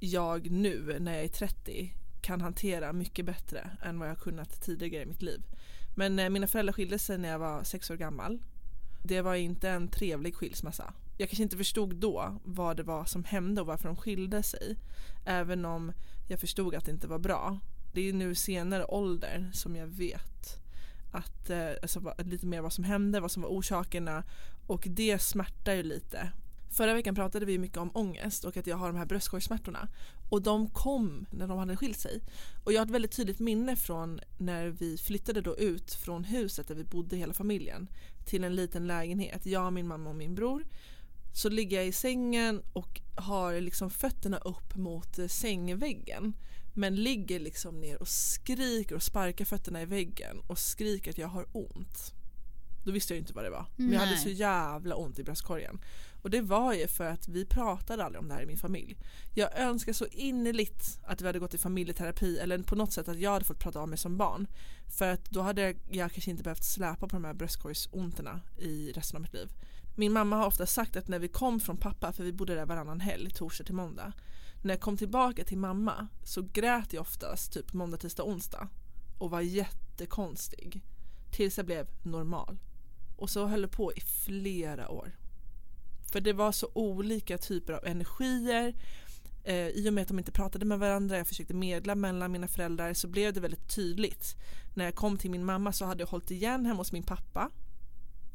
jag 0.00 0.50
nu 0.50 0.96
när 1.00 1.14
jag 1.14 1.24
är 1.24 1.28
30 1.28 1.94
kan 2.20 2.40
hantera 2.40 2.92
mycket 2.92 3.26
bättre 3.26 3.70
än 3.82 3.98
vad 3.98 4.08
jag 4.08 4.18
kunnat 4.18 4.62
tidigare 4.62 5.02
i 5.02 5.06
mitt 5.06 5.22
liv. 5.22 5.42
Men 5.98 6.18
eh, 6.18 6.30
mina 6.30 6.46
föräldrar 6.46 6.72
skilde 6.72 6.98
sig 6.98 7.18
när 7.18 7.28
jag 7.28 7.38
var 7.38 7.64
sex 7.64 7.90
år 7.90 7.96
gammal. 7.96 8.38
Det 9.02 9.20
var 9.20 9.34
inte 9.34 9.70
en 9.70 9.88
trevlig 9.88 10.34
skilsmässa. 10.34 10.92
Jag 11.18 11.28
kanske 11.28 11.42
inte 11.42 11.56
förstod 11.56 11.96
då 11.96 12.40
vad 12.44 12.76
det 12.76 12.82
var 12.82 13.04
som 13.04 13.24
hände 13.24 13.60
och 13.60 13.66
varför 13.66 13.88
de 13.88 13.96
skilde 13.96 14.42
sig. 14.42 14.76
Även 15.26 15.64
om 15.64 15.92
jag 16.28 16.40
förstod 16.40 16.74
att 16.74 16.84
det 16.84 16.90
inte 16.90 17.08
var 17.08 17.18
bra. 17.18 17.58
Det 17.92 18.08
är 18.08 18.12
nu 18.12 18.34
senare 18.34 18.84
ålder 18.84 19.50
som 19.52 19.76
jag 19.76 19.86
vet 19.86 20.62
att, 21.12 21.50
eh, 21.50 21.70
alltså, 21.82 22.14
lite 22.18 22.46
mer 22.46 22.60
vad 22.60 22.72
som 22.72 22.84
hände, 22.84 23.20
vad 23.20 23.30
som 23.30 23.42
var 23.42 23.50
orsakerna 23.50 24.24
och 24.66 24.84
det 24.90 25.18
smärtar 25.18 25.74
ju 25.74 25.82
lite. 25.82 26.32
Förra 26.70 26.94
veckan 26.94 27.14
pratade 27.14 27.46
vi 27.46 27.58
mycket 27.58 27.78
om 27.78 27.90
ångest 27.94 28.44
och 28.44 28.56
att 28.56 28.66
jag 28.66 28.76
har 28.76 28.86
de 28.86 28.96
här 28.96 29.06
bröstkorgssmärtorna. 29.06 29.88
Och 30.30 30.42
de 30.42 30.70
kom 30.70 31.26
när 31.30 31.48
de 31.48 31.58
hade 31.58 31.76
skilt 31.76 31.98
sig. 31.98 32.20
Och 32.64 32.72
jag 32.72 32.80
har 32.80 32.86
ett 32.86 32.92
väldigt 32.92 33.16
tydligt 33.16 33.38
minne 33.38 33.76
från 33.76 34.20
när 34.38 34.66
vi 34.66 34.98
flyttade 34.98 35.40
då 35.40 35.56
ut 35.56 35.94
från 35.94 36.24
huset 36.24 36.68
där 36.68 36.74
vi 36.74 36.84
bodde 36.84 37.16
hela 37.16 37.34
familjen 37.34 37.88
till 38.26 38.44
en 38.44 38.54
liten 38.54 38.86
lägenhet. 38.86 39.46
Jag, 39.46 39.72
min 39.72 39.88
mamma 39.88 40.10
och 40.10 40.16
min 40.16 40.34
bror. 40.34 40.64
Så 41.34 41.48
ligger 41.48 41.76
jag 41.76 41.86
i 41.86 41.92
sängen 41.92 42.62
och 42.72 43.00
har 43.16 43.60
liksom 43.60 43.90
fötterna 43.90 44.38
upp 44.38 44.76
mot 44.76 45.18
eh, 45.18 45.26
sängväggen. 45.26 46.34
Men 46.74 46.96
ligger 46.96 47.40
liksom 47.40 47.80
ner 47.80 48.00
och 48.00 48.08
skriker 48.08 48.94
och 48.94 49.02
sparkar 49.02 49.44
fötterna 49.44 49.82
i 49.82 49.84
väggen 49.84 50.40
och 50.46 50.58
skriker 50.58 51.10
att 51.10 51.18
jag 51.18 51.28
har 51.28 51.46
ont. 51.52 52.12
Då 52.84 52.92
visste 52.92 53.14
jag 53.14 53.20
inte 53.20 53.32
vad 53.32 53.44
det 53.44 53.50
var. 53.50 53.66
Men 53.76 53.92
jag 53.92 54.00
hade 54.00 54.16
så 54.16 54.28
jävla 54.28 54.94
ont 54.94 55.18
i 55.18 55.24
bröstkorgen. 55.24 55.80
Och 56.26 56.30
det 56.30 56.40
var 56.40 56.72
ju 56.72 56.86
för 56.86 57.04
att 57.04 57.28
vi 57.28 57.44
pratade 57.44 58.04
aldrig 58.04 58.22
om 58.22 58.28
det 58.28 58.34
här 58.34 58.42
i 58.42 58.46
min 58.46 58.56
familj. 58.56 58.96
Jag 59.34 59.58
önskar 59.58 59.92
så 59.92 60.06
innerligt 60.06 60.98
att 61.04 61.20
vi 61.20 61.26
hade 61.26 61.38
gått 61.38 61.54
i 61.54 61.58
familjeterapi 61.58 62.38
eller 62.38 62.58
på 62.58 62.74
något 62.74 62.92
sätt 62.92 63.08
att 63.08 63.18
jag 63.18 63.30
hade 63.30 63.44
fått 63.44 63.58
prata 63.58 63.80
av 63.80 63.88
mig 63.88 63.98
som 63.98 64.16
barn. 64.16 64.46
För 64.98 65.12
att 65.12 65.30
då 65.30 65.40
hade 65.40 65.62
jag, 65.62 65.76
jag 65.90 66.12
kanske 66.12 66.30
inte 66.30 66.42
behövt 66.42 66.64
släpa 66.64 67.08
på 67.08 67.16
de 67.16 67.24
här 67.24 67.34
bröstkorgsonterna 67.34 68.40
i 68.58 68.92
resten 68.92 69.16
av 69.16 69.22
mitt 69.22 69.32
liv. 69.32 69.48
Min 69.96 70.12
mamma 70.12 70.36
har 70.36 70.46
ofta 70.46 70.66
sagt 70.66 70.96
att 70.96 71.08
när 71.08 71.18
vi 71.18 71.28
kom 71.28 71.60
från 71.60 71.76
pappa, 71.76 72.12
för 72.12 72.24
vi 72.24 72.32
bodde 72.32 72.54
där 72.54 72.66
varannan 72.66 73.00
helg, 73.00 73.30
torsdag 73.30 73.64
till 73.64 73.74
måndag. 73.74 74.12
När 74.62 74.74
jag 74.74 74.80
kom 74.80 74.96
tillbaka 74.96 75.44
till 75.44 75.58
mamma 75.58 76.08
så 76.24 76.42
grät 76.42 76.92
jag 76.92 77.00
oftast 77.00 77.52
typ 77.52 77.72
måndag, 77.72 77.96
tisdag, 77.96 78.24
onsdag. 78.24 78.68
Och 79.18 79.30
var 79.30 79.40
jättekonstig. 79.40 80.82
Tills 81.32 81.56
jag 81.56 81.66
blev 81.66 81.88
normal. 82.02 82.58
Och 83.16 83.30
så 83.30 83.46
höll 83.46 83.62
det 83.62 83.68
på 83.68 83.92
i 83.92 84.00
flera 84.00 84.88
år. 84.88 85.25
För 86.12 86.20
det 86.20 86.32
var 86.32 86.52
så 86.52 86.70
olika 86.74 87.38
typer 87.38 87.72
av 87.72 87.86
energier. 87.86 88.74
Eh, 89.44 89.68
I 89.68 89.88
och 89.88 89.92
med 89.92 90.02
att 90.02 90.08
de 90.08 90.18
inte 90.18 90.32
pratade 90.32 90.64
med 90.64 90.78
varandra, 90.78 91.16
jag 91.16 91.26
försökte 91.26 91.54
medla 91.54 91.94
mellan 91.94 92.32
mina 92.32 92.48
föräldrar 92.48 92.94
så 92.94 93.08
blev 93.08 93.32
det 93.32 93.40
väldigt 93.40 93.74
tydligt. 93.74 94.36
När 94.74 94.84
jag 94.84 94.94
kom 94.94 95.18
till 95.18 95.30
min 95.30 95.44
mamma 95.44 95.72
så 95.72 95.84
hade 95.84 96.02
jag 96.02 96.08
hållit 96.08 96.30
igen 96.30 96.66
hemma 96.66 96.78
hos 96.78 96.92
min 96.92 97.02
pappa. 97.02 97.50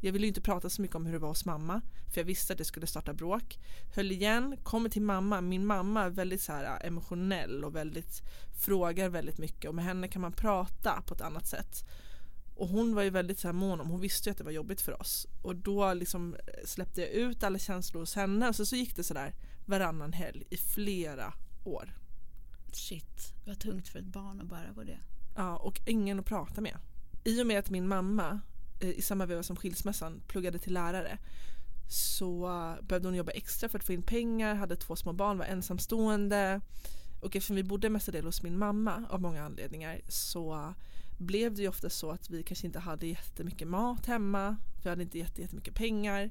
Jag 0.03 0.11
ville 0.11 0.25
ju 0.25 0.27
inte 0.27 0.41
prata 0.41 0.69
så 0.69 0.81
mycket 0.81 0.95
om 0.95 1.05
hur 1.05 1.13
det 1.13 1.19
var 1.19 1.29
hos 1.29 1.45
mamma 1.45 1.81
för 2.11 2.21
jag 2.21 2.25
visste 2.25 2.53
att 2.53 2.57
det 2.57 2.65
skulle 2.65 2.87
starta 2.87 3.13
bråk. 3.13 3.59
Höll 3.95 4.11
igen, 4.11 4.57
kommer 4.63 4.89
till 4.89 5.01
mamma. 5.01 5.41
Min 5.41 5.65
mamma 5.65 6.03
är 6.03 6.09
väldigt 6.09 6.41
så 6.41 6.51
här 6.51 6.63
eh, 6.63 6.87
emotionell 6.87 7.63
och 7.63 7.75
väldigt 7.75 8.21
frågar 8.65 9.09
väldigt 9.09 9.37
mycket 9.37 9.69
och 9.69 9.75
med 9.75 9.85
henne 9.85 10.07
kan 10.07 10.21
man 10.21 10.31
prata 10.31 11.01
på 11.07 11.13
ett 11.13 11.21
annat 11.21 11.47
sätt. 11.47 11.85
Och 12.61 12.67
hon 12.67 12.95
var 12.95 13.03
ju 13.03 13.09
väldigt 13.09 13.39
så 13.39 13.47
här 13.47 13.53
mån 13.53 13.81
om, 13.81 13.89
hon 13.89 14.01
visste 14.01 14.29
ju 14.29 14.31
att 14.31 14.37
det 14.37 14.43
var 14.43 14.51
jobbigt 14.51 14.81
för 14.81 15.01
oss. 15.01 15.27
Och 15.41 15.55
då 15.55 15.93
liksom 15.93 16.35
eh, 16.35 16.65
släppte 16.65 17.01
jag 17.01 17.09
ut 17.09 17.43
alla 17.43 17.59
känslor 17.59 17.99
hos 18.01 18.15
henne 18.15 18.47
och 18.49 18.55
så, 18.55 18.65
så 18.65 18.75
gick 18.75 18.95
det 18.95 19.03
sådär 19.03 19.33
varannan 19.65 20.13
helg 20.13 20.43
i 20.49 20.57
flera 20.57 21.33
år. 21.63 21.93
Shit, 22.73 23.33
vad 23.45 23.59
tungt 23.59 23.87
för 23.87 23.99
ett 23.99 24.05
barn 24.05 24.41
att 24.41 24.47
bära 24.47 24.73
på 24.73 24.83
det. 24.83 24.99
Ja, 25.35 25.57
och 25.57 25.81
ingen 25.85 26.19
att 26.19 26.25
prata 26.25 26.61
med. 26.61 26.77
I 27.23 27.41
och 27.41 27.47
med 27.47 27.59
att 27.59 27.69
min 27.69 27.87
mamma 27.87 28.39
eh, 28.79 28.89
i 28.89 29.01
samma 29.01 29.25
veva 29.25 29.43
som 29.43 29.55
skilsmässan 29.55 30.21
pluggade 30.27 30.59
till 30.59 30.73
lärare 30.73 31.17
så 31.89 32.45
eh, 32.45 32.85
behövde 32.85 33.07
hon 33.07 33.15
jobba 33.15 33.31
extra 33.31 33.69
för 33.69 33.79
att 33.79 33.85
få 33.85 33.93
in 33.93 34.03
pengar, 34.03 34.55
hade 34.55 34.75
två 34.75 34.95
små 34.95 35.13
barn, 35.13 35.37
var 35.37 35.45
ensamstående. 35.45 36.61
Och 37.21 37.35
eftersom 37.35 37.55
vi 37.55 37.63
bodde 37.63 37.89
mestadels 37.89 38.25
hos 38.25 38.43
min 38.43 38.57
mamma 38.57 39.03
av 39.09 39.21
många 39.21 39.43
anledningar 39.43 40.01
så 40.07 40.73
blev 41.21 41.55
det 41.55 41.61
ju 41.61 41.67
ofta 41.67 41.89
så 41.89 42.11
att 42.11 42.29
vi 42.29 42.43
kanske 42.43 42.67
inte 42.67 42.79
hade 42.79 43.07
jättemycket 43.07 43.67
mat 43.67 44.05
hemma. 44.05 44.57
Vi 44.83 44.89
hade 44.89 45.03
inte 45.03 45.17
jätte- 45.17 45.41
jättemycket 45.41 45.75
pengar. 45.75 46.29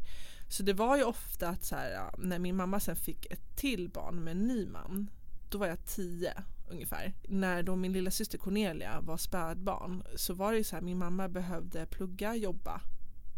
Så 0.49 0.63
det 0.63 0.73
var 0.73 0.97
ju 0.97 1.05
ofta 1.05 1.49
att 1.49 1.65
så 1.65 1.75
här, 1.77 2.11
när 2.19 2.39
min 2.39 2.57
mamma 2.57 2.81
sen 2.81 2.97
fick 2.97 3.27
ett 3.27 3.57
till 3.57 3.89
barn 3.89 4.25
med 4.25 4.31
en 4.31 4.47
ny 4.47 4.67
man 4.67 5.11
då 5.51 5.59
var 5.59 5.67
jag 5.67 5.85
tio 5.87 6.33
ungefär. 6.71 7.13
När 7.29 7.63
då 7.63 7.77
min 7.77 7.93
lilla 7.93 8.11
syster 8.11 8.39
Cornelia 8.39 9.01
var 9.01 9.17
spädbarn 9.17 10.03
så 10.17 10.35
var 10.35 10.53
det 10.53 10.59
ju 10.59 10.65
så 10.65 10.77
här 10.77 10.83
min 10.83 10.99
mamma 10.99 11.29
behövde 11.29 11.87
plugga, 11.87 12.35
jobba 12.37 12.81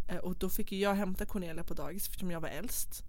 eh, 0.09 0.17
och 0.17 0.37
då 0.39 0.49
fick 0.49 0.73
ju 0.73 0.79
jag 0.79 0.95
hämta 0.95 1.27
Cornelia 1.27 1.65
på 1.65 1.75
dagis 1.75 2.07
eftersom 2.07 2.31
jag 2.31 2.41
var 2.41 2.49
äldst. 2.49 3.05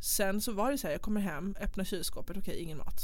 Sen 0.00 0.40
så 0.40 0.52
var 0.52 0.70
det 0.70 0.78
så 0.78 0.86
här, 0.86 0.94
jag 0.94 1.02
kommer 1.02 1.20
hem, 1.20 1.56
öppnar 1.60 1.84
kylskåpet, 1.84 2.36
okej 2.36 2.58
ingen 2.58 2.78
mat. 2.78 3.00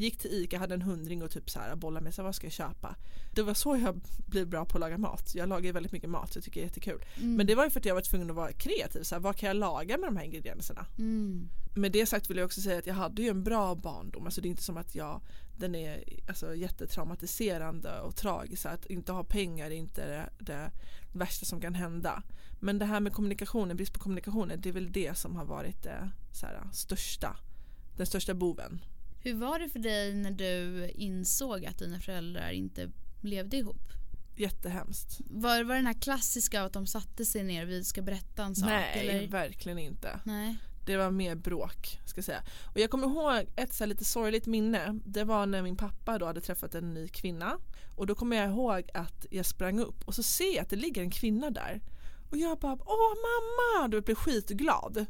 Gick 0.00 0.18
till 0.18 0.30
ICA, 0.32 0.58
hade 0.58 0.74
en 0.74 0.82
hundring 0.82 1.22
och 1.22 1.30
typ 1.30 1.50
så 1.50 1.58
här 1.58 1.76
bollade 1.76 2.04
med 2.04 2.14
sig, 2.14 2.24
vad 2.24 2.34
ska 2.34 2.46
jag 2.46 2.52
köpa? 2.52 2.96
Det 3.34 3.42
var 3.42 3.54
så 3.54 3.76
jag 3.76 4.00
blev 4.26 4.48
bra 4.48 4.64
på 4.64 4.76
att 4.76 4.80
laga 4.80 4.98
mat. 4.98 5.34
Jag 5.34 5.48
lagar 5.48 5.64
ju 5.64 5.72
väldigt 5.72 5.92
mycket 5.92 6.10
mat, 6.10 6.32
så 6.32 6.36
jag 6.36 6.44
tycker 6.44 6.60
det 6.60 6.64
är 6.64 6.68
jättekul. 6.68 7.04
Mm. 7.16 7.36
Men 7.36 7.46
det 7.46 7.54
var 7.54 7.64
ju 7.64 7.70
för 7.70 7.80
att 7.80 7.86
jag 7.86 7.94
var 7.94 8.02
tvungen 8.02 8.30
att 8.30 8.36
vara 8.36 8.52
kreativ, 8.52 9.02
så 9.02 9.14
här, 9.14 9.22
vad 9.22 9.36
kan 9.36 9.46
jag 9.46 9.56
laga 9.56 9.98
med 9.98 10.08
de 10.08 10.16
här 10.16 10.24
ingredienserna? 10.24 10.86
Mm. 10.98 11.48
Med 11.74 11.92
det 11.92 12.06
sagt 12.06 12.30
vill 12.30 12.36
jag 12.36 12.46
också 12.46 12.60
säga 12.60 12.78
att 12.78 12.86
jag 12.86 12.94
hade 12.94 13.22
ju 13.22 13.28
en 13.28 13.44
bra 13.44 13.74
barndom. 13.74 14.24
Alltså 14.24 14.40
det 14.40 14.48
är 14.48 14.50
inte 14.50 14.62
som 14.62 14.76
att 14.76 14.94
jag, 14.94 15.20
den 15.56 15.74
är 15.74 16.04
alltså 16.28 16.54
jättetraumatiserande 16.54 18.00
och 18.00 18.16
tragisk. 18.16 18.66
Att 18.66 18.86
inte 18.86 19.12
ha 19.12 19.24
pengar 19.24 19.66
är 19.66 19.70
inte 19.70 20.06
det, 20.06 20.30
det 20.38 20.70
värsta 21.12 21.46
som 21.46 21.60
kan 21.60 21.74
hända. 21.74 22.22
Men 22.60 22.78
det 22.78 22.84
här 22.84 23.00
med 23.00 23.12
kommunikationen, 23.12 23.76
brist 23.76 23.92
på 23.92 24.00
kommunikationen, 24.00 24.60
det 24.60 24.68
är 24.68 24.72
väl 24.72 24.92
det 24.92 25.18
som 25.18 25.36
har 25.36 25.44
varit 25.44 25.82
det 25.82 26.10
så 26.32 26.46
här, 26.46 26.68
största, 26.72 27.36
den 27.96 28.06
största 28.06 28.34
boven. 28.34 28.80
Hur 29.22 29.34
var 29.34 29.58
det 29.58 29.68
för 29.68 29.78
dig 29.78 30.14
när 30.14 30.30
du 30.30 30.88
insåg 30.94 31.66
att 31.66 31.78
dina 31.78 32.00
föräldrar 32.00 32.50
inte 32.50 32.90
levde 33.20 33.56
ihop? 33.56 33.82
Jättehemskt. 34.36 35.20
Var, 35.30 35.64
var 35.64 35.74
den 35.74 35.86
här 35.86 36.00
klassiska 36.00 36.62
att 36.62 36.72
de 36.72 36.86
satte 36.86 37.24
sig 37.24 37.42
ner 37.42 37.62
och 37.62 37.70
vi 37.70 37.84
ska 37.84 38.02
berätta 38.02 38.44
en 38.44 38.54
sak? 38.54 38.68
Nej, 38.68 39.08
eller? 39.08 39.28
verkligen 39.28 39.78
inte. 39.78 40.20
Nej. 40.24 40.56
Det 40.86 40.96
var 40.96 41.10
mer 41.10 41.34
bråk 41.34 41.98
ska 42.06 42.18
jag 42.18 42.24
säga. 42.24 42.42
Och 42.74 42.80
jag 42.80 42.90
kommer 42.90 43.06
ihåg 43.06 43.52
ett 43.56 43.74
så 43.74 43.86
lite 43.86 44.04
sorgligt 44.04 44.46
minne. 44.46 45.00
Det 45.04 45.24
var 45.24 45.46
när 45.46 45.62
min 45.62 45.76
pappa 45.76 46.18
då 46.18 46.26
hade 46.26 46.40
träffat 46.40 46.74
en 46.74 46.94
ny 46.94 47.08
kvinna. 47.08 47.58
Och 47.96 48.06
då 48.06 48.14
kommer 48.14 48.36
jag 48.36 48.50
ihåg 48.50 48.90
att 48.94 49.26
jag 49.30 49.46
sprang 49.46 49.80
upp 49.80 50.04
och 50.04 50.14
så 50.14 50.22
ser 50.22 50.54
jag 50.54 50.62
att 50.62 50.70
det 50.70 50.76
ligger 50.76 51.02
en 51.02 51.10
kvinna 51.10 51.50
där. 51.50 51.80
Och 52.30 52.36
jag 52.36 52.58
bara 52.58 52.72
åh 52.72 53.14
mamma! 53.14 53.88
Du 53.88 54.00
blev 54.00 54.14
skitglad. 54.14 55.06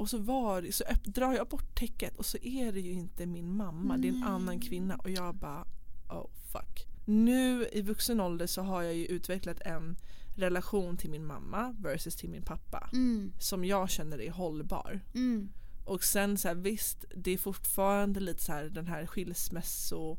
Och 0.00 0.08
så, 0.10 0.18
var, 0.18 0.70
så 0.70 0.84
öpp, 0.84 1.04
drar 1.04 1.32
jag 1.32 1.48
bort 1.48 1.74
täcket 1.74 2.16
och 2.16 2.26
så 2.26 2.38
är 2.42 2.72
det 2.72 2.80
ju 2.80 2.92
inte 2.92 3.26
min 3.26 3.56
mamma. 3.56 3.96
Det 3.96 4.08
är 4.08 4.12
en 4.12 4.22
annan 4.22 4.60
kvinna. 4.60 4.96
Och 4.96 5.10
jag 5.10 5.34
bara 5.34 5.66
oh 6.08 6.26
fuck. 6.52 6.86
Nu 7.04 7.68
i 7.72 7.82
vuxen 7.82 8.20
ålder 8.20 8.46
så 8.46 8.62
har 8.62 8.82
jag 8.82 8.94
ju 8.94 9.06
utvecklat 9.06 9.60
en 9.60 9.96
relation 10.36 10.96
till 10.96 11.10
min 11.10 11.26
mamma 11.26 11.76
versus 11.78 12.16
till 12.16 12.30
min 12.30 12.42
pappa 12.42 12.90
Mm. 12.92 13.32
som 13.38 13.64
jag 13.64 13.90
känner 13.90 14.20
är 14.20 14.30
hållbar. 14.30 15.00
Mm. 15.14 15.48
Och 15.84 16.04
sen 16.04 16.38
så 16.38 16.48
här, 16.48 16.54
visst, 16.54 17.04
det 17.16 17.30
är 17.30 17.38
fortfarande 17.38 18.20
lite 18.20 18.44
så 18.44 18.52
här 18.52 18.64
den 18.64 18.86
här 18.86 19.06
skilsmässo 19.06 20.18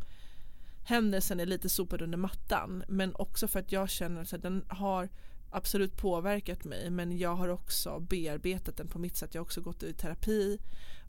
händelsen 0.84 1.39
är 1.39 1.46
lite 1.46 1.70
sopad 1.70 2.02
under 2.02 2.17
mattan 2.17 2.84
men 2.88 3.15
också 3.15 3.48
för 3.48 3.60
att 3.60 3.72
jag 3.72 3.89
känner 3.89 4.36
att 4.36 4.41
den 4.41 4.65
har 4.67 5.10
absolut 5.51 5.97
påverkat 5.97 6.63
mig 6.63 6.89
men 6.89 7.17
jag 7.17 7.35
har 7.35 7.47
också 7.47 7.99
bearbetat 7.99 8.77
den 8.77 8.87
på 8.87 8.99
mitt 8.99 9.17
sätt. 9.17 9.33
Jag 9.33 9.41
har 9.41 9.45
också 9.45 9.61
gått 9.61 9.83
i 9.83 9.93
terapi 9.93 10.59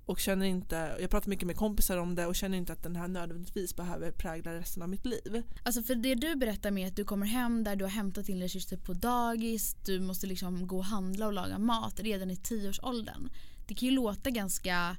och 0.07 0.20
känner 0.20 0.46
inte, 0.46 0.96
jag 1.00 1.11
pratar 1.11 1.28
mycket 1.28 1.46
med 1.46 1.57
kompisar 1.57 1.96
om 1.96 2.14
det 2.14 2.26
och 2.26 2.35
känner 2.35 2.59
inte 2.59 2.72
att 2.72 2.83
den 2.83 2.96
här 2.96 3.09
nödvändigtvis 3.09 3.76
behöver 3.76 4.11
prägla 4.11 4.55
resten 4.55 4.83
av 4.83 4.88
mitt 4.88 5.07
liv. 5.07 5.42
Alltså 5.62 5.83
för 5.83 5.94
det 5.94 6.14
du 6.14 6.37
berättar 6.37 6.70
med 6.70 6.88
att 6.88 6.96
du 6.96 7.05
kommer 7.05 7.26
hem 7.26 7.64
där 7.64 7.76
du 7.76 7.85
har 7.85 7.90
hämtat 7.90 8.26
din 8.26 8.38
lillasyster 8.38 8.76
på 8.76 8.92
dagis, 8.92 9.76
du 9.85 10.00
måste 10.00 10.26
liksom 10.26 10.66
gå 10.66 10.78
och 10.78 10.85
handla 10.85 11.26
och 11.26 11.33
laga 11.33 11.59
mat 11.59 12.00
redan 12.00 12.31
i 12.31 12.37
tioårsåldern. 12.37 13.28
Det 13.66 13.74
kan 13.74 13.88
ju 13.88 13.94
låta 13.94 14.31
ganska 14.31 14.96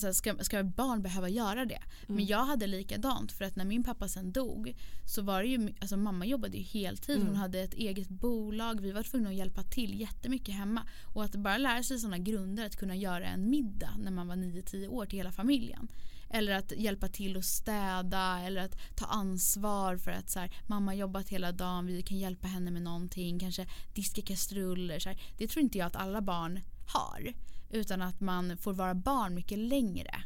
så 0.00 0.06
här, 0.06 0.12
Ska, 0.12 0.34
ska 0.40 0.62
barn 0.62 1.02
behöva 1.02 1.28
göra 1.28 1.64
det? 1.64 1.82
Men 2.06 2.26
jag 2.26 2.44
hade 2.44 2.66
likadant 2.66 3.32
för 3.32 3.44
att 3.44 3.56
när 3.56 3.64
min 3.64 3.84
pappa 3.84 4.08
sen 4.08 4.32
dog 4.32 4.76
så 5.06 5.22
var 5.22 5.42
det 5.42 5.48
ju, 5.48 5.74
alltså 5.80 5.96
mamma 5.96 6.26
jobbade 6.26 6.56
ju 6.56 6.62
heltid, 6.62 7.18
hon 7.26 7.36
hade 7.36 7.60
ett 7.60 7.74
eget 7.74 8.08
bolag, 8.08 8.80
vi 8.80 8.92
var 8.92 9.02
tvungna 9.02 9.28
att 9.28 9.34
hjälpa 9.34 9.62
till 9.62 10.00
jättemycket 10.00 10.54
hemma. 10.54 10.82
Och 11.14 11.24
att 11.24 11.36
bara 11.36 11.58
lära 11.58 11.82
sig 11.82 11.98
sådana 11.98 12.18
grunder, 12.18 12.66
att 12.66 12.76
kunna 12.76 12.96
göra 12.96 13.26
en 13.26 13.50
middag 13.50 13.90
när 13.98 14.10
man 14.10 14.28
var 14.28 14.36
9-10 14.36 14.88
år 14.88 15.06
till 15.06 15.18
hela 15.18 15.32
familjen. 15.32 15.88
Eller 16.30 16.52
att 16.52 16.72
hjälpa 16.72 17.08
till 17.08 17.36
att 17.36 17.44
städa 17.44 18.40
eller 18.40 18.60
att 18.60 18.96
ta 18.96 19.04
ansvar 19.06 19.96
för 19.96 20.10
att 20.10 20.30
så 20.30 20.38
här, 20.38 20.50
mamma 20.66 20.94
jobbat 20.94 21.28
hela 21.28 21.52
dagen, 21.52 21.86
vi 21.86 22.02
kan 22.02 22.18
hjälpa 22.18 22.48
henne 22.48 22.70
med 22.70 22.82
någonting, 22.82 23.38
kanske 23.38 23.66
diska 23.94 24.22
kastruller. 24.22 24.98
Så 24.98 25.08
här. 25.08 25.20
Det 25.38 25.48
tror 25.48 25.62
inte 25.62 25.78
jag 25.78 25.86
att 25.86 25.96
alla 25.96 26.20
barn 26.20 26.60
har. 26.86 27.34
Utan 27.74 28.02
att 28.02 28.20
man 28.20 28.56
får 28.56 28.72
vara 28.72 28.94
barn 28.94 29.34
mycket 29.34 29.58
längre 29.58 30.24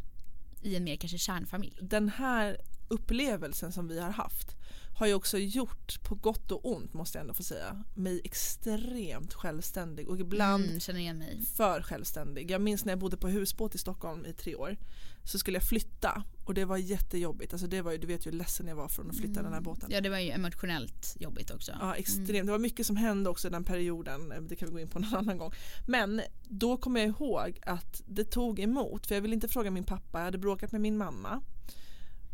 i 0.63 0.77
en 0.77 0.85
mer 0.85 0.97
kanske 0.97 1.19
kärnfamilj. 1.19 1.79
Den 1.81 2.09
här 2.09 2.59
upplevelsen 2.89 3.73
som 3.73 3.89
vi 3.89 4.01
har 4.01 4.11
haft 4.11 4.57
har 4.99 5.07
ju 5.07 5.15
också 5.15 5.39
gjort, 5.39 6.03
på 6.03 6.15
gott 6.15 6.53
och 6.53 6.73
ont 6.73 6.95
måste 6.95 7.19
jag 7.19 7.21
ändå 7.23 7.35
få 7.35 7.43
säga, 7.43 7.85
mig 7.95 8.21
extremt 8.25 9.35
självständig 9.35 10.09
och 10.09 10.19
ibland 10.21 10.65
Mm, 10.65 10.81
känner 10.81 11.01
igen 11.01 11.19
mig. 11.19 11.43
för 11.57 11.83
självständig. 11.83 12.51
Jag 12.51 12.61
minns 12.61 12.85
när 12.85 12.93
jag 12.93 12.99
bodde 12.99 13.17
på 13.17 13.29
husbåt 13.29 13.75
i 13.75 13.79
Stockholm 13.79 14.27
i 14.27 14.33
tre 14.33 14.55
år 14.55 14.77
så 15.25 15.39
skulle 15.39 15.57
jag 15.57 15.65
flytta 15.69 16.23
och 16.45 16.55
det 16.55 16.65
var 16.65 16.77
jättejobbigt. 16.77 17.53
Alltså 17.53 17.67
det 17.69 17.83
var 17.83 17.93
ju, 17.93 17.99
du 17.99 18.07
vet 18.07 18.27
ju 18.27 18.31
hur 18.31 18.39
ledsen 18.39 18.67
jag 18.67 18.77
var 18.77 18.89
från 18.89 19.11
att 19.11 19.17
flytta 19.17 19.43
den 19.43 19.53
här 19.53 19.61
båten. 19.61 19.89
Ja 19.93 20.01
det 20.01 20.09
var 20.09 20.19
ju 20.19 20.31
emotionellt 20.31 21.17
jobbigt 21.21 21.51
också. 21.51 21.73
Ja 21.81 21.95
extremt, 21.95 22.47
det 22.47 22.53
var 22.53 22.59
mycket 22.59 22.87
som 22.87 22.97
hände 22.97 23.31
också 23.31 23.51
den 23.51 23.65
perioden, 23.65 24.47
det 24.49 24.57
kan 24.57 24.69
vi 24.69 24.73
gå 24.73 24.81
in 24.81 24.89
på 24.89 24.99
någon 24.99 25.15
annan 25.15 25.39
gång. 25.39 25.53
Men 25.87 26.21
då 26.49 26.77
kommer 26.77 27.01
jag 27.01 27.09
ihåg 27.09 27.59
att 27.63 28.03
det 28.07 28.25
tog 28.25 28.61
emot, 28.61 29.07
för 29.07 29.15
jag 29.15 29.23
ville 29.23 29.35
inte 29.35 29.49
fråga 29.49 29.71
min 29.71 29.85
pappa, 29.85 30.19
jag 30.19 30.25
hade 30.25 30.39
bråkat 30.39 30.73
med 30.73 30.81
min 30.81 30.97
mamma. 30.99 31.41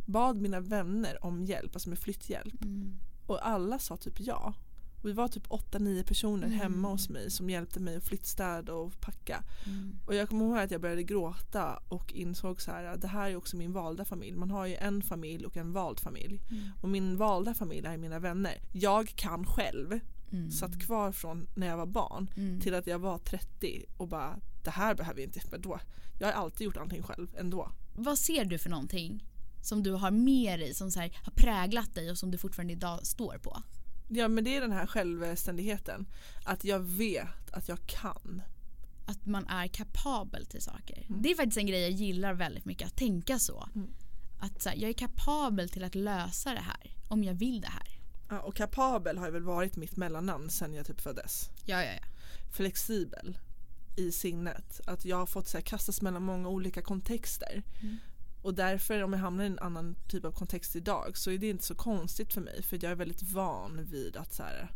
Bad 0.07 0.37
mina 0.37 0.61
vänner 0.61 1.25
om 1.25 1.45
hjälp, 1.45 1.75
alltså 1.75 1.89
med 1.89 1.99
flytthjälp. 1.99 2.63
Mm. 2.65 2.97
Och 3.27 3.47
alla 3.49 3.79
sa 3.79 3.97
typ 3.97 4.21
ja. 4.21 4.55
Vi 5.05 5.13
var 5.13 5.29
typ 5.29 5.47
8-9 5.49 6.05
personer 6.05 6.49
hemma 6.49 6.89
hos 6.89 7.09
mig 7.09 7.31
som 7.31 7.51
hjälpte 7.51 7.81
mig 7.81 7.97
att 7.97 8.05
flyttstäda 8.05 8.75
och 8.75 9.01
packa. 9.01 9.45
Mm. 9.67 9.97
Och 10.07 10.15
jag 10.15 10.29
kommer 10.29 10.45
ihåg 10.45 10.59
att 10.59 10.71
jag 10.71 10.81
började 10.81 11.03
gråta 11.03 11.83
och 11.89 12.13
insåg 12.13 12.61
så 12.61 12.71
här 12.71 12.85
att 12.85 13.01
det 13.01 13.09
här 13.09 13.31
är 13.31 13.37
också 13.37 13.57
min 13.57 13.73
valda 13.73 14.05
familj. 14.05 14.37
Man 14.37 14.51
har 14.51 14.67
ju 14.67 14.75
en 14.75 15.03
familj 15.03 15.47
och 15.47 15.57
en 15.57 15.73
vald 15.73 16.01
familj. 16.01 16.41
Mm. 16.51 16.63
Och 16.83 16.89
min 16.89 17.17
valda 17.17 17.55
familj 17.55 17.87
är 17.87 17.97
mina 17.97 18.19
vänner. 18.19 18.61
Jag 18.73 19.09
kan 19.09 19.47
själv 19.47 20.01
Mm. 20.33 20.51
satt 20.51 20.79
kvar 20.81 21.13
från 21.13 21.47
när 21.57 21.67
jag 21.67 21.77
var 21.77 21.87
barn 21.87 22.31
Mm. 22.37 22.61
till 22.61 22.75
att 22.75 22.87
jag 22.87 22.99
var 22.99 23.19
30 23.19 23.85
och 23.97 24.09
bara 24.09 24.41
det 24.65 24.71
här 24.71 24.95
behöver 24.95 25.21
jag 25.21 25.29
inte, 25.29 25.41
vadå? 25.51 25.81
Jag 26.19 26.27
har 26.27 26.33
alltid 26.33 26.65
gjort 26.65 26.77
allting 26.77 27.03
själv 27.03 27.29
ändå. 27.39 27.71
Vad 27.97 28.19
ser 28.19 28.45
du 28.45 28.59
för 28.59 28.71
någonting 28.71 29.25
som 29.65 29.83
du 29.83 29.93
har 29.93 30.11
med 30.11 30.61
dig 30.61 30.75
som 30.75 30.91
så 30.91 31.01
här, 31.01 31.19
har 31.25 31.33
präglat 31.33 31.95
dig 31.95 32.11
och 32.11 32.19
som 32.19 32.31
du 32.31 32.39
fortfarande 32.39 32.73
idag 32.73 33.07
står 33.07 33.39
på? 33.39 33.63
Ja 34.09 34.29
men 34.29 34.45
det 34.45 34.57
är 34.57 34.61
den 34.61 34.73
här 34.73 34.87
självständigheten. 34.87 36.07
Att 36.45 36.65
jag 36.65 36.81
vet 36.81 37.51
att 37.51 37.69
jag 37.69 37.87
kan. 37.87 38.43
Att 39.07 39.27
man 39.27 39.47
är 39.47 39.67
kapabel 39.67 40.47
till 40.47 40.63
saker. 40.63 41.07
Mm. 41.09 41.23
Det 41.23 41.31
är 41.31 41.35
faktiskt 41.35 41.57
en 41.57 41.67
grej 41.67 41.81
jag 41.81 41.91
gillar 41.91 42.35
väldigt 42.35 42.65
mycket, 42.65 42.87
att 42.87 42.97
tänka 42.97 43.39
så. 43.39 43.69
Mm. 43.75 43.89
Att 44.41 44.63
så 44.63 44.69
här, 44.69 44.77
jag 44.77 44.89
är 44.89 44.95
kapabel 44.95 45.69
till 45.69 45.85
att 45.85 45.95
lösa 45.95 46.55
det 46.55 46.61
här 46.61 46.97
om 47.09 47.25
jag 47.25 47.35
vill 47.35 47.61
det 47.61 47.69
här. 47.69 47.99
Ja, 48.29 48.41
och 48.41 48.57
kapabel 48.57 49.19
har 49.19 49.31
väl 49.31 49.43
varit 49.43 49.77
mitt 49.77 49.97
mellannamn 49.97 50.51
sedan 50.51 50.75
jag 50.75 50.87
typ 50.87 51.01
föddes. 51.01 51.51
Ja, 51.65 51.85
ja, 51.85 51.93
ja. 51.93 52.07
Flexibel 52.53 53.39
i 53.97 54.13
sinnet. 54.13 54.81
Att 54.87 55.05
jag 55.05 55.17
har 55.17 55.27
fått 55.27 55.49
så 55.49 55.57
här, 55.57 55.63
kastas 55.63 56.03
mellan 56.03 56.23
många 56.23 56.49
olika 56.49 56.83
kontexter. 56.83 57.63
Mm. 57.83 57.97
Och 58.45 58.55
därför 58.55 59.03
om 59.03 59.13
jag 59.13 59.21
hamnar 59.21 59.45
i 59.45 59.47
en 59.47 59.59
annan 59.59 59.97
typ 60.09 60.25
av 60.25 60.33
kontext 60.33 60.77
idag 60.77 61.17
så 61.19 61.31
är 61.31 61.39
det 61.39 61.49
inte 61.49 61.65
så 61.65 61.75
konstigt 61.75 62.33
för 62.33 62.41
mig 62.41 62.63
för 62.63 62.79
jag 62.83 62.93
är 62.93 62.97
väldigt 62.97 63.23
van 63.23 63.85
vid 63.91 64.17
att 64.17 64.35
så 64.35 64.43
här, 64.43 64.71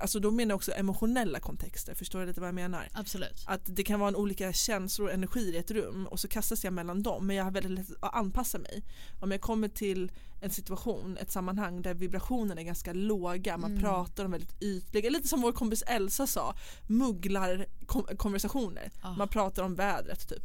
Alltså 0.00 0.20
då 0.20 0.30
menar 0.30 0.50
jag 0.52 0.56
också 0.56 0.72
emotionella 0.72 1.40
kontexter, 1.40 1.94
förstår 1.94 2.20
du 2.20 2.26
lite 2.26 2.40
vad 2.40 2.48
jag 2.48 2.54
menar? 2.54 2.88
Absolut. 2.92 3.44
Att 3.46 3.60
det 3.64 3.82
kan 3.84 4.00
vara 4.00 4.08
en 4.08 4.16
olika 4.16 4.52
känslor 4.52 5.08
och 5.08 5.14
energier 5.14 5.52
i 5.52 5.56
ett 5.56 5.70
rum 5.70 6.06
och 6.06 6.20
så 6.20 6.28
kastas 6.28 6.64
jag 6.64 6.72
mellan 6.72 7.02
dem 7.02 7.26
men 7.26 7.36
jag 7.36 7.44
har 7.44 7.50
väldigt 7.50 7.72
lätt 7.72 7.90
att 8.00 8.14
anpassa 8.14 8.58
mig. 8.58 8.84
Om 9.20 9.30
jag 9.30 9.40
kommer 9.40 9.68
till 9.68 10.12
en 10.40 10.50
situation, 10.50 11.16
ett 11.16 11.30
sammanhang 11.30 11.82
där 11.82 11.94
vibrationerna 11.94 12.60
är 12.60 12.64
ganska 12.64 12.92
låga, 12.92 13.56
man 13.56 13.70
Mm. 13.70 13.82
pratar 13.82 14.24
om 14.24 14.30
väldigt 14.30 14.62
ytliga, 14.62 15.10
lite 15.10 15.28
som 15.28 15.40
vår 15.40 15.52
kompis 15.52 15.82
Elsa 15.86 16.26
sa, 16.26 16.54
mugglar 16.86 17.66
konversationer. 18.16 18.90
Ah. 19.00 19.12
Man 19.16 19.28
pratar 19.28 19.62
om 19.62 19.74
vädret 19.74 20.28
typ. 20.28 20.42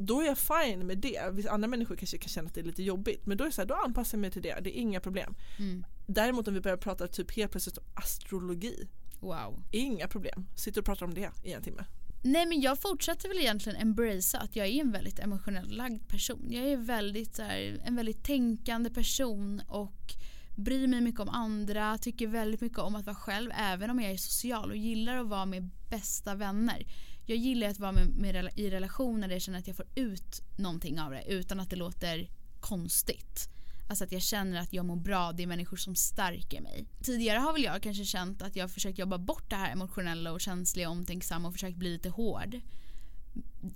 Då 0.00 0.20
är 0.20 0.26
jag 0.26 0.38
fine 0.38 0.86
med 0.86 0.98
det. 0.98 1.30
Vissa 1.32 1.50
andra 1.50 1.68
människor 1.68 1.96
kanske 1.96 2.18
kan 2.18 2.28
känna 2.28 2.46
att 2.48 2.54
det 2.54 2.60
är 2.60 2.64
lite 2.64 2.82
jobbigt 2.82 3.26
men 3.26 3.36
då 3.36 3.44
är 3.44 3.50
så 3.50 3.60
här, 3.60 3.68
då 3.68 3.74
anpassar 3.74 4.18
jag 4.18 4.20
mig 4.20 4.30
till 4.30 4.42
det, 4.42 4.60
det 4.60 4.78
är 4.78 4.80
inga 4.80 5.00
problem. 5.00 5.34
Mm. 5.58 5.84
Däremot 6.06 6.48
om 6.48 6.54
vi 6.54 6.60
börjar 6.60 6.76
prata 6.76 7.08
typ 7.08 7.30
helt 7.36 7.50
plötsligt 7.50 7.78
om 7.78 7.84
astrologi, 7.94 8.88
Wow. 9.20 9.62
inga 9.70 10.08
problem. 10.08 10.46
Sitter 10.56 10.80
och 10.80 10.84
pratar 10.84 11.06
om 11.06 11.14
det 11.14 11.30
i 11.44 11.52
en 11.52 11.62
timme. 11.62 11.84
Nej 12.22 12.46
men 12.46 12.60
jag 12.60 12.80
fortsätter 12.82 13.28
väl 13.28 13.38
egentligen 13.38 13.80
embracea 13.80 14.40
att 14.40 14.56
jag 14.56 14.66
är 14.66 14.80
en 14.80 14.92
väldigt 14.92 15.18
emotionellt 15.18 15.70
lagd 15.70 16.08
person. 16.08 16.46
Jag 16.50 16.64
är 16.64 16.76
väldigt, 16.76 17.36
så 17.36 17.42
här, 17.42 17.82
en 17.84 17.96
väldigt 17.96 18.24
tänkande 18.24 18.90
person 18.90 19.62
och 19.68 20.14
bryr 20.56 20.86
mig 20.86 21.00
mycket 21.00 21.20
om 21.20 21.28
andra, 21.28 21.98
tycker 21.98 22.26
väldigt 22.26 22.60
mycket 22.60 22.78
om 22.78 22.94
att 22.94 23.06
vara 23.06 23.16
själv 23.16 23.50
även 23.54 23.90
om 23.90 24.00
jag 24.00 24.12
är 24.12 24.16
social 24.16 24.70
och 24.70 24.76
gillar 24.76 25.16
att 25.16 25.28
vara 25.28 25.46
med 25.46 25.70
bästa 25.90 26.34
vänner. 26.34 26.86
Jag 27.28 27.38
gillar 27.38 27.68
att 27.68 27.78
vara 27.78 27.92
med, 27.92 28.08
med, 28.08 28.50
i 28.56 28.70
relationer 28.70 29.28
där 29.28 29.34
jag 29.34 29.42
känner 29.42 29.58
att 29.58 29.66
jag 29.66 29.76
får 29.76 29.86
ut 29.94 30.42
någonting 30.56 31.00
av 31.00 31.10
det 31.10 31.24
utan 31.28 31.60
att 31.60 31.70
det 31.70 31.76
låter 31.76 32.28
konstigt. 32.60 33.48
Alltså 33.88 34.04
att 34.04 34.12
jag 34.12 34.22
känner 34.22 34.60
att 34.60 34.72
jag 34.72 34.84
mår 34.84 34.96
bra, 34.96 35.32
det 35.32 35.42
är 35.42 35.46
människor 35.46 35.76
som 35.76 35.94
stärker 35.94 36.60
mig. 36.60 36.86
Tidigare 37.02 37.38
har 37.38 37.52
väl 37.52 37.62
jag 37.62 37.82
kanske 37.82 38.04
känt 38.04 38.42
att 38.42 38.56
jag 38.56 38.62
har 38.62 38.68
försökt 38.68 38.98
jobba 38.98 39.18
bort 39.18 39.50
det 39.50 39.56
här 39.56 39.72
emotionella 39.72 40.32
och 40.32 40.40
känsliga 40.40 40.88
och 40.88 40.92
omtänksamma 40.92 41.48
och 41.48 41.54
försökt 41.54 41.76
bli 41.76 41.90
lite 41.92 42.08
hård. 42.08 42.60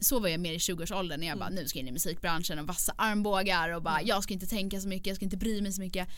så 0.00 0.20
var 0.20 0.28
jag 0.28 0.40
mer 0.40 0.52
i 0.52 0.58
20-årsåldern 0.58 1.20
när 1.20 1.26
jag 1.26 1.38
bara 1.38 1.50
nu 1.50 1.68
ska 1.68 1.78
jag 1.78 1.82
in 1.82 1.88
i 1.88 1.92
musikbranschen 1.92 2.58
och 2.58 2.66
vassa 2.66 2.94
armbågar 2.96 3.68
och 3.68 3.82
bara 3.82 4.02
jag 4.02 4.22
ska 4.22 4.34
inte 4.34 4.46
tänka 4.46 4.80
så 4.80 4.88
mycket, 4.88 5.06
jag 5.06 5.16
ska 5.16 5.24
inte 5.24 5.36
bry 5.36 5.62
mig 5.62 5.72
så 5.72 5.80
mycket. 5.80 6.08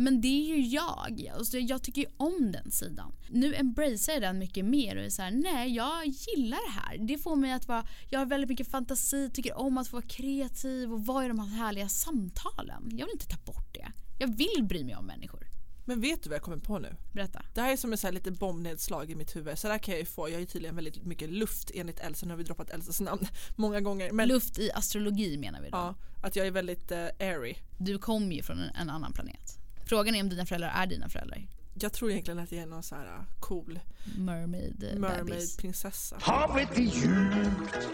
Men 0.00 0.20
det 0.20 0.28
är 0.28 0.56
ju 0.56 0.60
jag. 0.60 1.30
Alltså, 1.36 1.58
jag 1.58 1.82
tycker 1.82 2.02
ju 2.02 2.08
om 2.16 2.52
den 2.52 2.70
sidan. 2.70 3.12
Nu 3.28 3.54
embracear 3.54 4.14
jag 4.14 4.22
den 4.22 4.38
mycket 4.38 4.64
mer 4.64 4.96
och 4.96 5.02
är 5.02 5.10
så 5.10 5.22
här, 5.22 5.30
nej 5.30 5.74
jag 5.74 6.06
gillar 6.06 6.58
det 6.66 6.80
här. 6.80 6.98
Det 6.98 7.18
får 7.18 7.36
mig 7.36 7.52
att 7.52 7.68
vara, 7.68 7.86
jag 8.08 8.18
har 8.18 8.26
väldigt 8.26 8.50
mycket 8.50 8.70
fantasi, 8.70 9.30
tycker 9.30 9.58
om 9.58 9.78
att 9.78 9.88
få 9.88 9.96
vara 9.96 10.06
kreativ 10.06 10.92
och 10.92 11.06
vara 11.06 11.24
i 11.24 11.28
de 11.28 11.38
här 11.38 11.46
härliga 11.46 11.88
samtalen. 11.88 12.88
Jag 12.90 13.06
vill 13.06 13.12
inte 13.12 13.26
ta 13.26 13.52
bort 13.52 13.74
det. 13.74 13.92
Jag 14.18 14.36
vill 14.36 14.64
bry 14.68 14.84
mig 14.84 14.96
om 14.96 15.06
människor. 15.06 15.46
Men 15.84 16.00
vet 16.00 16.22
du 16.22 16.28
vad 16.28 16.36
jag 16.36 16.42
kommer 16.42 16.56
på 16.58 16.78
nu? 16.78 16.96
Berätta. 17.12 17.42
Det 17.54 17.60
här 17.60 17.72
är 17.72 17.76
som 17.76 17.92
ett 17.92 18.00
så 18.00 18.10
lite 18.10 18.30
bombnedslag 18.30 19.10
i 19.10 19.14
mitt 19.14 19.36
huvud. 19.36 19.58
Så 19.58 19.68
där 19.68 19.78
kan 19.78 19.92
jag 19.92 20.00
ju 20.00 20.06
få. 20.06 20.28
Jag 20.28 20.34
har 20.34 20.40
ju 20.40 20.46
tydligen 20.46 20.76
väldigt 20.76 21.04
mycket 21.04 21.30
luft 21.30 21.70
enligt 21.74 22.00
Elsa. 22.00 22.26
Nu 22.26 22.32
har 22.32 22.38
vi 22.38 22.44
droppat 22.44 22.70
Elsas 22.70 23.00
namn 23.00 23.26
många 23.56 23.80
gånger. 23.80 24.12
Men 24.12 24.28
Luft 24.28 24.58
i 24.58 24.72
astrologi 24.72 25.38
menar 25.38 25.60
vi 25.60 25.70
då. 25.70 25.76
ja, 25.76 25.94
att 26.22 26.36
jag 26.36 26.46
är 26.46 26.50
väldigt 26.50 26.90
eh, 26.90 27.06
airy. 27.18 27.54
Du 27.78 27.98
kommer 27.98 28.36
ju 28.36 28.42
från 28.42 28.58
en, 28.58 28.74
en 28.74 28.90
annan 28.90 29.12
planet. 29.12 29.59
Frågan 29.90 30.14
är 30.14 30.22
om 30.22 30.28
dina 30.28 30.46
föräldrar 30.46 30.70
är 30.70 30.86
dina 30.86 31.08
föräldrar. 31.08 31.46
Jag 31.74 31.92
tror 31.92 32.10
egentligen 32.10 32.38
att 32.38 32.52
jag 32.52 32.62
är 32.62 32.66
någon 32.66 32.82
så 32.82 32.94
här 32.94 33.06
uh, 33.06 33.24
cool 33.40 33.80
Mermaid, 34.18 34.84
eh, 34.84 34.88
bebis. 34.88 35.00
mermaid-prinsessa. 35.00 36.16
Havet 36.20 36.78
är 36.78 36.82
djupt, 36.82 37.88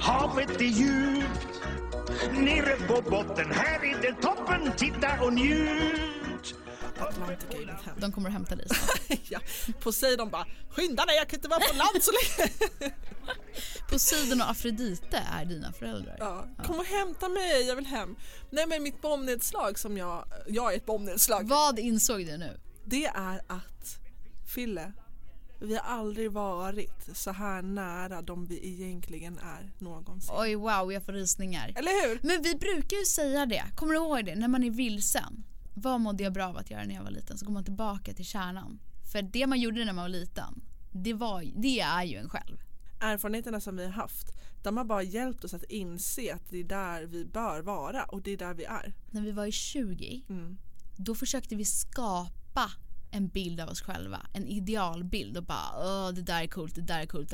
havet 0.00 0.60
är 0.60 0.64
djupt 0.64 1.60
Nere 2.32 2.76
på 2.76 3.10
botten, 3.10 3.50
här 3.50 3.84
är 3.84 4.02
det 4.02 4.12
toppen, 4.22 4.72
titta 4.76 5.22
och 5.22 5.32
njut 5.32 6.54
Atlantica 6.98 7.56
i 7.56 7.66
mitt 7.66 7.86
hem. 7.86 7.96
De 7.98 8.12
kommer 8.12 8.28
att 8.28 8.32
hämta 8.32 8.56
dig 8.56 8.66
ja. 9.28 9.40
Poseidon 9.80 10.30
bara 10.30 10.46
skynda 10.70 11.06
dig 11.06 11.16
jag 11.16 11.28
kan 11.28 11.38
inte 11.38 11.48
vara 11.48 11.60
på 11.60 11.76
land 11.76 12.02
så 12.02 12.10
länge. 12.10 12.50
Poseidon 13.90 14.40
och 14.40 14.50
Afrodite 14.50 15.24
är 15.32 15.44
dina 15.44 15.72
föräldrar. 15.72 16.16
Ja, 16.18 16.48
kom 16.64 16.78
och 16.78 16.84
hämta 16.84 17.28
mig, 17.28 17.66
jag 17.68 17.76
vill 17.76 17.86
hem. 17.86 18.16
Nej 18.50 18.66
men 18.66 18.82
mitt 18.82 19.02
bombnedslag 19.02 19.78
som 19.78 19.96
jag, 19.96 20.24
jag 20.48 20.72
är 20.72 20.76
ett 20.76 20.86
bombnedslag. 20.86 21.48
Vad 21.48 21.78
insåg 21.78 22.26
du 22.26 22.36
nu? 22.36 22.60
Det 22.84 23.06
är 23.06 23.40
att 23.46 23.98
Fille, 24.54 24.92
vi 25.60 25.74
har 25.74 25.82
aldrig 25.82 26.32
varit 26.32 27.08
så 27.16 27.32
här 27.32 27.62
nära 27.62 28.22
de 28.22 28.46
vi 28.46 28.68
egentligen 28.68 29.38
är 29.38 29.72
någonsin. 29.78 30.34
Oj 30.38 30.54
wow, 30.54 30.92
jag 30.92 31.04
får 31.04 31.12
rysningar. 31.12 31.72
Eller 31.76 32.08
hur? 32.08 32.20
Men 32.22 32.42
vi 32.42 32.54
brukar 32.54 32.96
ju 32.96 33.04
säga 33.04 33.46
det, 33.46 33.64
kommer 33.76 33.94
du 33.94 34.00
ihåg 34.00 34.24
det? 34.24 34.34
När 34.34 34.48
man 34.48 34.64
är 34.64 34.70
vilsen. 34.70 35.44
Vad 35.74 36.00
mådde 36.00 36.22
jag 36.22 36.32
bra 36.32 36.46
av 36.46 36.56
att 36.56 36.70
göra 36.70 36.84
när 36.84 36.94
jag 36.94 37.02
var 37.02 37.10
liten? 37.10 37.38
Så 37.38 37.46
går 37.46 37.52
man 37.52 37.64
tillbaka 37.64 38.12
till 38.12 38.24
kärnan. 38.24 38.80
För 39.12 39.22
det 39.22 39.46
man 39.46 39.60
gjorde 39.60 39.84
när 39.84 39.92
man 39.92 40.04
var 40.04 40.08
liten, 40.08 40.62
det, 40.92 41.14
var, 41.14 41.44
det 41.56 41.80
är 41.80 42.04
ju 42.04 42.16
en 42.16 42.28
själv. 42.28 42.56
Erfarenheterna 43.00 43.60
som 43.60 43.76
vi 43.76 43.84
har 43.84 43.92
haft, 43.92 44.26
de 44.62 44.76
har 44.76 44.84
bara 44.84 45.02
hjälpt 45.02 45.44
oss 45.44 45.54
att 45.54 45.64
inse 45.64 46.34
att 46.34 46.50
det 46.50 46.58
är 46.58 46.64
där 46.64 47.02
vi 47.02 47.24
bör 47.24 47.62
vara 47.62 48.04
och 48.04 48.22
det 48.22 48.30
är 48.30 48.36
där 48.36 48.54
vi 48.54 48.64
är. 48.64 48.94
När 49.10 49.22
vi 49.22 49.32
var 49.32 49.46
i 49.46 49.52
20, 49.52 50.22
Mm. 50.28 50.58
då 50.96 51.14
försökte 51.14 51.56
vi 51.56 51.64
skapa 51.64 52.70
en 53.10 53.28
bild 53.28 53.60
av 53.60 53.68
oss 53.68 53.80
själva. 53.82 54.26
En 54.32 54.46
idealbild 54.46 55.36
och 55.36 55.44
bara 55.44 55.70
Åh, 55.78 56.14
det 56.14 56.22
där 56.22 56.42
är 56.42 56.46
coolt, 56.46 56.74
det 56.74 56.80
där 56.80 57.00
är 57.00 57.06
coolt. 57.06 57.32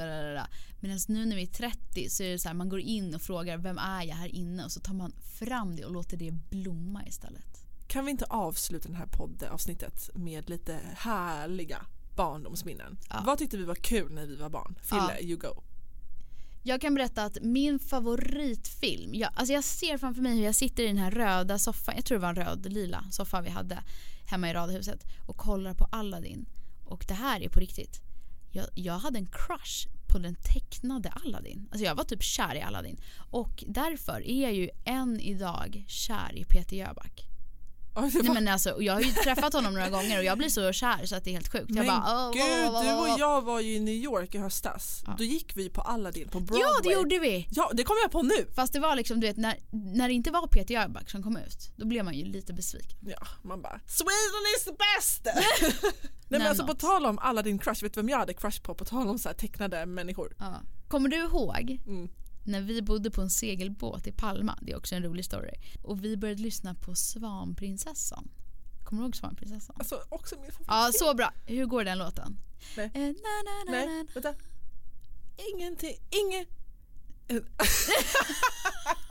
Medan 0.80 0.98
nu 1.08 1.26
när 1.26 1.36
vi 1.36 1.42
är 1.42 1.46
30 1.46 2.10
så 2.10 2.22
är 2.22 2.30
det 2.30 2.38
så 2.38 2.48
här, 2.48 2.54
man 2.54 2.68
går 2.68 2.80
in 2.80 3.14
och 3.14 3.22
frågar 3.22 3.58
vem 3.58 3.78
är 3.78 4.02
jag 4.02 4.16
här 4.16 4.34
inne 4.34 4.64
och 4.64 4.72
så 4.72 4.80
tar 4.80 4.94
man 4.94 5.12
fram 5.38 5.76
det 5.76 5.84
och 5.84 5.92
låter 5.92 6.16
det 6.16 6.30
blomma 6.32 7.06
istället. 7.06 7.62
Kan 7.86 8.04
vi 8.04 8.10
inte 8.10 8.24
avsluta 8.24 8.88
det 8.88 8.94
här 8.96 9.06
poddavsnittet 9.06 10.10
med 10.14 10.50
lite 10.50 10.80
härliga 10.96 11.86
barndomsminnen? 12.16 12.98
Ja. 13.10 13.22
Vad 13.26 13.38
tyckte 13.38 13.56
vi 13.56 13.64
var 13.64 13.74
kul 13.74 14.12
när 14.12 14.26
vi 14.26 14.36
var 14.36 14.48
barn? 14.50 14.74
Fille, 14.82 15.16
Ja. 15.20 15.26
you 15.26 15.36
go. 15.38 15.62
Jag 16.62 16.80
kan 16.80 16.94
berätta 16.94 17.24
att 17.24 17.38
min 17.42 17.78
favoritfilm, 17.78 19.14
jag, 19.14 19.30
alltså 19.34 19.52
jag 19.54 19.64
ser 19.64 19.98
framför 19.98 20.22
mig 20.22 20.36
hur 20.36 20.44
jag 20.44 20.54
sitter 20.54 20.82
i 20.82 20.86
den 20.86 20.98
här 20.98 21.10
röda 21.10 21.58
soffan, 21.58 21.94
jag 21.96 22.04
tror 22.04 22.18
det 22.18 22.22
var 22.22 22.28
en 22.28 22.36
röd-lila 22.36 23.04
soffa 23.10 23.40
vi 23.40 23.50
hade 23.50 23.82
hemma 24.26 24.50
i 24.50 24.52
radhuset 24.52 25.04
och 25.26 25.36
kollar 25.36 25.74
på 25.74 25.84
Aladdin. 25.84 26.46
Och 26.84 27.04
det 27.08 27.14
här 27.14 27.40
är 27.42 27.48
på 27.48 27.60
riktigt. 27.60 28.00
Jag, 28.50 28.66
jag 28.74 28.98
hade 28.98 29.18
en 29.18 29.26
crush 29.26 29.88
på 30.06 30.18
den 30.18 30.34
tecknade 30.34 31.08
Aladdin. 31.10 31.68
Alltså 31.70 31.84
jag 31.84 31.94
var 31.94 32.04
typ 32.04 32.22
kär 32.22 32.54
i 32.54 32.62
Aladdin. 32.62 33.00
Och 33.30 33.64
därför 33.66 34.26
är 34.28 34.42
jag 34.42 34.54
ju 34.54 34.70
än 34.84 35.20
idag 35.20 35.84
kär 35.88 36.32
i 36.36 36.44
Peter 36.44 36.76
Jöback. 36.76 37.28
Nej, 38.00 38.30
men 38.34 38.48
alltså, 38.48 38.82
jag 38.82 38.92
har 38.92 39.00
ju 39.00 39.12
träffat 39.12 39.52
honom 39.52 39.74
några 39.74 39.88
gånger 39.90 40.18
och 40.18 40.24
jag 40.24 40.38
blir 40.38 40.48
så 40.48 40.72
kär 40.72 41.06
så 41.06 41.16
att 41.16 41.24
det 41.24 41.30
är 41.30 41.32
helt 41.32 41.52
sjukt. 41.52 41.64
Jag 41.68 41.76
Men 41.76 41.86
bara, 41.86 42.26
"Åh, 42.26 42.32
gud, 42.32 42.42
åh, 42.68 42.74
åh, 42.74 42.82
du 42.84 42.92
åh." 42.92 43.00
och 43.12 43.18
jag 43.18 43.42
var 43.42 43.60
ju 43.60 43.74
i 43.74 43.80
New 43.80 43.94
York 43.94 44.34
i 44.34 44.38
höstas. 44.38 45.02
Ja. 45.06 45.14
Då 45.18 45.24
gick 45.24 45.56
vi 45.56 45.68
på 45.70 45.80
Aladdin 45.80 46.28
på 46.28 46.40
Broadway. 46.40 46.60
Ja 46.60 46.80
det 46.82 46.92
gjorde 46.92 47.18
vi! 47.18 47.48
Ja, 47.50 47.70
det 47.74 47.84
kom 47.84 47.96
jag 48.02 48.10
på 48.10 48.22
nu. 48.22 48.46
Fast 48.54 48.72
det 48.72 48.80
var 48.80 48.96
liksom, 48.96 49.20
du 49.20 49.26
vet, 49.26 49.36
när, 49.36 49.58
när 49.70 50.08
det 50.08 50.14
inte 50.14 50.30
var 50.30 50.46
Peter 50.46 50.74
Jöback 50.74 51.10
som 51.10 51.22
kom 51.22 51.36
ut, 51.36 51.72
då 51.76 51.86
blev 51.86 52.04
man 52.04 52.14
ju 52.14 52.24
lite 52.24 52.52
besviken. 52.52 52.98
Ja, 53.02 53.26
man 53.42 53.62
bara 53.62 53.80
Sweden 53.86 54.44
is 54.58 54.64
the 54.64 54.70
best! 54.72 55.26
Nej 56.28 56.40
men 56.40 56.48
alltså 56.48 56.66
på 56.66 56.72
något. 56.72 56.80
tal 56.80 57.06
om 57.06 57.18
Aladdin 57.18 57.58
crush, 57.58 57.82
vet 57.84 57.94
du 57.94 58.00
vem 58.00 58.08
jag 58.08 58.18
hade 58.18 58.34
crush 58.34 58.62
på? 58.62 58.74
På 58.74 58.84
tal 58.84 59.08
om 59.08 59.18
så 59.18 59.28
här 59.28 59.36
tecknade 59.36 59.86
människor. 59.86 60.36
Ja. 60.38 60.54
Kommer 60.88 61.08
du 61.08 61.16
ihåg 61.16 61.78
Mm. 61.86 62.08
När 62.46 62.60
vi 62.60 62.82
bodde 62.82 63.10
på 63.10 63.20
en 63.20 63.30
segelbåt 63.30 64.06
i 64.06 64.12
Palma? 64.12 64.58
Det 64.62 64.72
är 64.72 64.76
också 64.76 64.94
en 64.94 65.02
rolig 65.02 65.24
story. 65.24 65.54
Och 65.82 66.04
vi 66.04 66.16
började 66.16 66.42
lyssna 66.42 66.74
på 66.74 66.94
Svanprinsessan. 66.94 68.28
Kommer 68.84 69.02
du 69.02 69.06
ihåg 69.06 69.16
Svanprinsessan? 69.16 69.76
Alltså 69.78 70.02
också 70.08 70.34
min 70.40 70.52
favorit. 70.52 70.66
Ja, 70.68 70.90
så 70.94 71.14
bra. 71.14 71.32
Hur 71.46 71.66
går 71.66 71.84
den 71.84 71.98
låten? 71.98 72.38
Nej. 72.76 72.90
Eh, 72.94 73.00
na, 73.00 73.42
na, 73.44 73.64
na, 73.66 73.70
Nej, 73.70 74.06
vänta. 74.14 74.34
Ingenting, 75.54 75.96
ingen... 76.10 76.46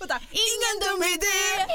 vänta. 0.00 0.20
Ingen 0.30 0.74
dum 0.84 1.02
idé! 1.02 1.66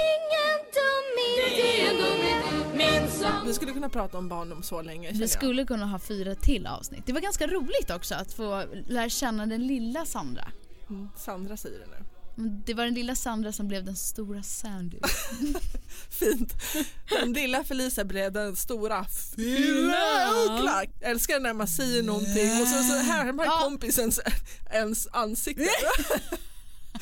Vi 3.46 3.54
skulle 3.54 3.72
kunna 3.74 3.90
prata 3.90 4.18
om 4.18 4.30
barndom 4.30 4.64
så 4.64 4.82
länge 4.82 5.12
Vi 5.12 5.28
skulle 5.28 5.66
kunna 5.66 5.86
ha 5.86 6.00
fyra 6.00 6.36
till 6.36 6.68
avsnitt. 6.68 7.06
Det 7.06 7.14
var 7.14 7.22
ganska 7.22 7.48
roligt 7.48 7.90
också 7.90 8.16
att 8.16 8.34
få 8.34 8.64
lära 8.88 9.10
känna 9.10 9.46
den 9.46 9.68
lilla 9.68 10.06
Sandra. 10.06 10.48
Mm, 10.90 11.10
Sandra 11.18 11.58
säger 11.58 11.80
det 11.80 11.86
nu. 11.86 12.06
Det 12.66 12.74
var 12.74 12.86
den 12.86 12.94
lilla 12.94 13.16
Sandra 13.16 13.52
som 13.52 13.68
blev 13.68 13.84
den 13.86 13.96
stora 13.96 14.44
Sandy. 14.44 14.98
Fint. 16.20 16.54
Den 17.10 17.34
lilla 17.34 17.64
Felicia 17.64 18.04
blev 18.06 18.32
den 18.32 18.56
stora 18.56 19.06
Filla 19.06 19.96
Jag 20.58 20.90
älskar 21.02 21.40
när 21.40 21.54
man 21.54 21.68
säger 21.68 22.04
någonting 22.04 22.62
och 22.62 22.68
så, 22.68 22.84
så 22.84 22.94
härmar 22.98 23.46
Ja. 23.46 23.60
kompisens 23.64 24.20
ens 24.72 25.08
ansikte. 25.12 25.68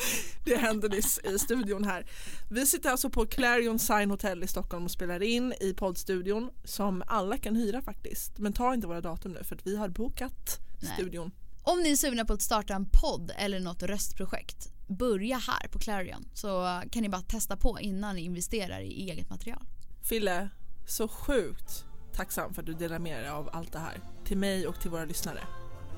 Det 0.44 0.56
hände 0.56 0.88
nyss 0.88 1.20
i 1.24 1.40
studion 1.40 1.84
här. 1.84 2.06
Vi 2.50 2.66
sitter 2.66 2.90
alltså 2.90 3.10
på 3.10 3.26
Clarion 3.26 3.80
Sign 3.80 4.12
Hotel 4.12 4.44
i 4.44 4.48
Stockholm 4.48 4.86
och 4.86 4.92
spelar 4.92 5.24
in 5.24 5.54
i 5.62 5.74
poddstudion 5.74 6.50
som 6.64 7.04
alla 7.08 7.38
kan 7.38 7.56
hyra 7.56 7.82
faktiskt. 7.82 8.38
Men 8.38 8.54
ta 8.54 8.74
inte 8.74 8.88
våra 8.88 9.02
datum 9.02 9.32
nu 9.32 9.44
för 9.44 9.56
att 9.56 9.68
vi 9.68 9.78
har 9.78 9.90
bokat 9.90 10.60
Nej. 10.82 10.94
studion. 10.94 11.32
Om 11.64 11.82
ni 11.82 11.92
är 11.92 11.96
sugna 11.96 12.26
på 12.26 12.34
att 12.34 12.42
starta 12.42 12.74
en 12.74 12.86
podd 12.86 13.32
eller 13.38 13.60
något 13.60 13.84
röstprojekt, 13.84 14.72
börja 14.88 15.38
här 15.38 15.68
på 15.68 15.80
Clarion 15.80 16.26
så 16.34 16.82
kan 16.92 17.04
ni 17.04 17.10
bara 17.10 17.22
testa 17.22 17.58
på 17.58 17.80
innan 17.80 18.16
ni 18.16 18.22
investerar 18.22 18.80
i 18.80 19.10
eget 19.10 19.30
material. 19.30 19.66
Fille, 20.10 20.50
så 20.88 21.08
sjukt 21.08 21.86
tacksam 22.14 22.54
för 22.54 22.62
att 22.62 22.66
du 22.66 22.74
delar 22.74 23.00
med 23.00 23.24
dig 23.24 23.30
av 23.30 23.50
allt 23.54 23.72
det 23.72 23.80
här 23.80 24.02
till 24.26 24.38
mig 24.38 24.68
och 24.68 24.82
till 24.82 24.92
våra 24.92 25.06
lyssnare. 25.06 25.40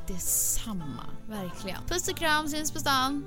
Detsamma, 0.07 1.05
verkligen. 1.29 1.85
Puss 1.87 2.07
och 2.07 2.17
kram, 2.17 2.47
syns 2.47 2.71
på 2.71 2.79
stan! 2.79 3.25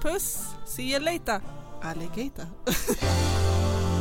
Puss, 0.00 0.54
see 0.64 0.92
you 0.92 0.98
later, 0.98 1.42
alligator. 1.82 2.48